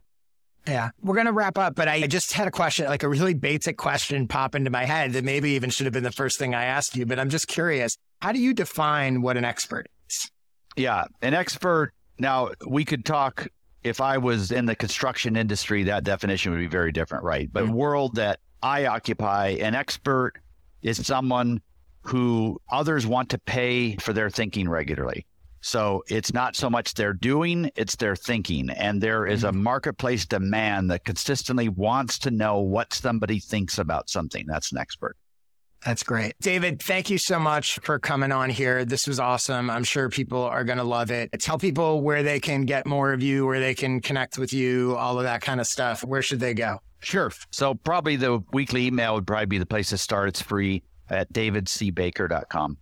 Yeah, 0.68 0.90
we're 1.02 1.14
going 1.14 1.28
to 1.28 1.32
wrap 1.32 1.60
up, 1.60 1.76
but 1.76 1.88
I 1.88 2.08
just 2.08 2.34
had 2.34 2.48
a 2.48 2.52
question, 2.52 2.88
like 2.88 3.04
a 3.04 3.10
really 3.10 3.36
basic 3.36 3.78
question 3.78 4.28
pop 4.28 4.56
into 4.56 4.72
my 4.72 4.84
head 4.84 5.14
that 5.14 5.24
maybe 5.24 5.52
even 5.52 5.70
should 5.70 5.86
have 5.86 5.94
been 5.94 6.04
the 6.04 6.12
first 6.12 6.40
thing 6.40 6.56
I 6.56 6.66
asked 6.66 6.96
you, 6.96 7.06
but 7.06 7.20
I'm 7.20 7.30
just 7.30 7.48
curious. 7.48 7.98
How 8.22 8.32
do 8.32 8.40
you 8.40 8.52
define 8.52 9.22
what 9.22 9.38
an 9.38 9.46
expert 9.46 9.88
is? 10.10 10.32
Yeah, 10.76 11.04
an 11.22 11.36
expert. 11.36 11.94
Now, 12.18 12.50
we 12.66 12.84
could 12.84 13.06
talk 13.06 13.48
if 13.84 14.02
I 14.02 14.18
was 14.18 14.52
in 14.52 14.66
the 14.66 14.76
construction 14.76 15.36
industry, 15.36 15.84
that 15.84 16.04
definition 16.04 16.52
would 16.52 16.58
be 16.58 16.68
very 16.68 16.92
different, 16.92 17.24
right? 17.24 17.48
But 17.52 17.66
mm-hmm. 17.66 17.74
world 17.74 18.16
that 18.16 18.40
I 18.64 18.88
occupy, 18.88 19.50
an 19.62 19.76
expert 19.76 20.34
is 20.82 21.06
someone 21.06 21.62
who 22.06 22.62
others 22.72 23.08
want 23.08 23.30
to 23.30 23.38
pay 23.40 23.96
for 23.98 24.14
their 24.14 24.30
thinking 24.30 24.70
regularly. 24.70 25.26
So 25.62 26.04
it's 26.08 26.32
not 26.32 26.56
so 26.56 26.70
much 26.70 26.94
their 26.94 27.12
doing, 27.14 27.72
it's 27.76 27.96
their 27.96 28.16
thinking. 28.16 28.70
And 28.70 29.02
there 29.02 29.26
is 29.26 29.44
a 29.44 29.48
mm-hmm. 29.48 29.64
marketplace 29.64 30.26
demand 30.28 30.92
that 30.92 31.06
consistently 31.06 31.70
wants 31.70 32.20
to 32.20 32.32
know 32.32 32.60
what 32.60 32.94
somebody 32.94 33.40
thinks 33.40 33.80
about 33.80 34.08
something. 34.10 34.46
That's 34.48 34.72
an 34.72 34.78
expert. 34.78 35.18
That's 35.84 36.04
great. 36.04 36.34
David, 36.40 36.82
thank 36.82 37.10
you 37.10 37.18
so 37.18 37.40
much 37.40 37.80
for 37.80 37.98
coming 37.98 38.32
on 38.32 38.52
here. 38.52 38.86
This 38.86 39.08
was 39.08 39.20
awesome. 39.20 39.72
I'm 39.72 39.84
sure 39.84 40.10
people 40.10 40.44
are 40.44 40.64
going 40.64 40.78
to 40.78 40.84
love 40.84 41.10
it. 41.10 41.32
Tell 41.40 41.58
people 41.58 42.02
where 42.02 42.22
they 42.22 42.40
can 42.40 42.66
get 42.66 42.86
more 42.86 43.14
of 43.14 43.24
you, 43.24 43.48
where 43.48 43.60
they 43.60 43.74
can 43.74 44.02
connect 44.02 44.38
with 44.38 44.54
you, 44.54 44.96
all 44.96 45.18
of 45.18 45.24
that 45.24 45.42
kind 45.42 45.60
of 45.60 45.66
stuff. 45.66 46.04
Where 46.04 46.22
should 46.22 46.40
they 46.40 46.54
go? 46.54 46.80
Sure. 47.00 47.32
So 47.52 47.74
probably 47.74 48.16
the 48.16 48.44
weekly 48.54 48.86
email 48.86 49.16
would 49.16 49.26
probably 49.26 49.46
be 49.48 49.58
the 49.58 49.66
place 49.66 49.90
to 49.90 49.98
start. 49.98 50.30
It's 50.30 50.42
free 50.42 50.84
at 51.10 51.32
davidcbaker.com. 51.32 52.78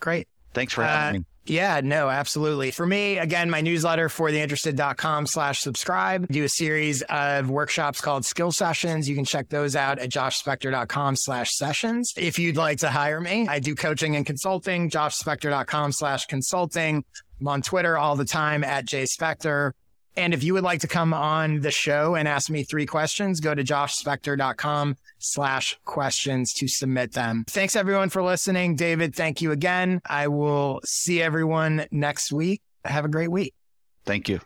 Great. 0.00 0.28
Thanks 0.52 0.72
for 0.72 0.82
having 0.82 1.16
uh, 1.16 1.18
me. 1.20 1.24
Yeah, 1.44 1.80
no, 1.82 2.08
absolutely. 2.08 2.70
For 2.70 2.86
me, 2.86 3.18
again, 3.18 3.50
my 3.50 3.62
newsletter 3.62 4.08
for 4.08 4.30
theinterested.com 4.30 5.26
slash 5.26 5.60
subscribe. 5.60 6.26
I 6.30 6.32
do 6.32 6.44
a 6.44 6.48
series 6.48 7.02
of 7.02 7.50
workshops 7.50 8.00
called 8.00 8.24
skill 8.24 8.52
sessions. 8.52 9.08
You 9.08 9.16
can 9.16 9.24
check 9.24 9.48
those 9.48 9.74
out 9.74 9.98
at 9.98 10.08
joshspector.com 10.08 11.16
slash 11.16 11.50
sessions. 11.50 12.12
If 12.16 12.38
you'd 12.38 12.56
like 12.56 12.78
to 12.78 12.90
hire 12.90 13.20
me, 13.20 13.48
I 13.48 13.58
do 13.58 13.74
coaching 13.74 14.14
and 14.14 14.24
consulting, 14.24 14.88
joshspector.com 14.88 15.92
slash 15.92 16.26
consulting. 16.26 17.04
I'm 17.40 17.48
on 17.48 17.62
Twitter 17.62 17.98
all 17.98 18.14
the 18.14 18.24
time 18.24 18.62
at 18.62 18.86
jspector. 18.86 19.72
And 20.16 20.34
if 20.34 20.44
you 20.44 20.54
would 20.54 20.64
like 20.64 20.80
to 20.80 20.88
come 20.88 21.14
on 21.14 21.60
the 21.60 21.70
show 21.70 22.14
and 22.14 22.28
ask 22.28 22.50
me 22.50 22.64
three 22.64 22.86
questions, 22.86 23.40
go 23.40 23.54
to 23.54 23.64
joshspector.com 23.64 24.96
slash 25.18 25.78
questions 25.84 26.52
to 26.54 26.68
submit 26.68 27.12
them. 27.12 27.44
Thanks 27.48 27.76
everyone 27.76 28.10
for 28.10 28.22
listening. 28.22 28.76
David, 28.76 29.14
thank 29.14 29.40
you 29.40 29.52
again. 29.52 30.00
I 30.06 30.28
will 30.28 30.80
see 30.84 31.22
everyone 31.22 31.86
next 31.90 32.32
week. 32.32 32.60
Have 32.84 33.04
a 33.04 33.08
great 33.08 33.30
week. 33.30 33.54
Thank 34.04 34.28
you. 34.28 34.40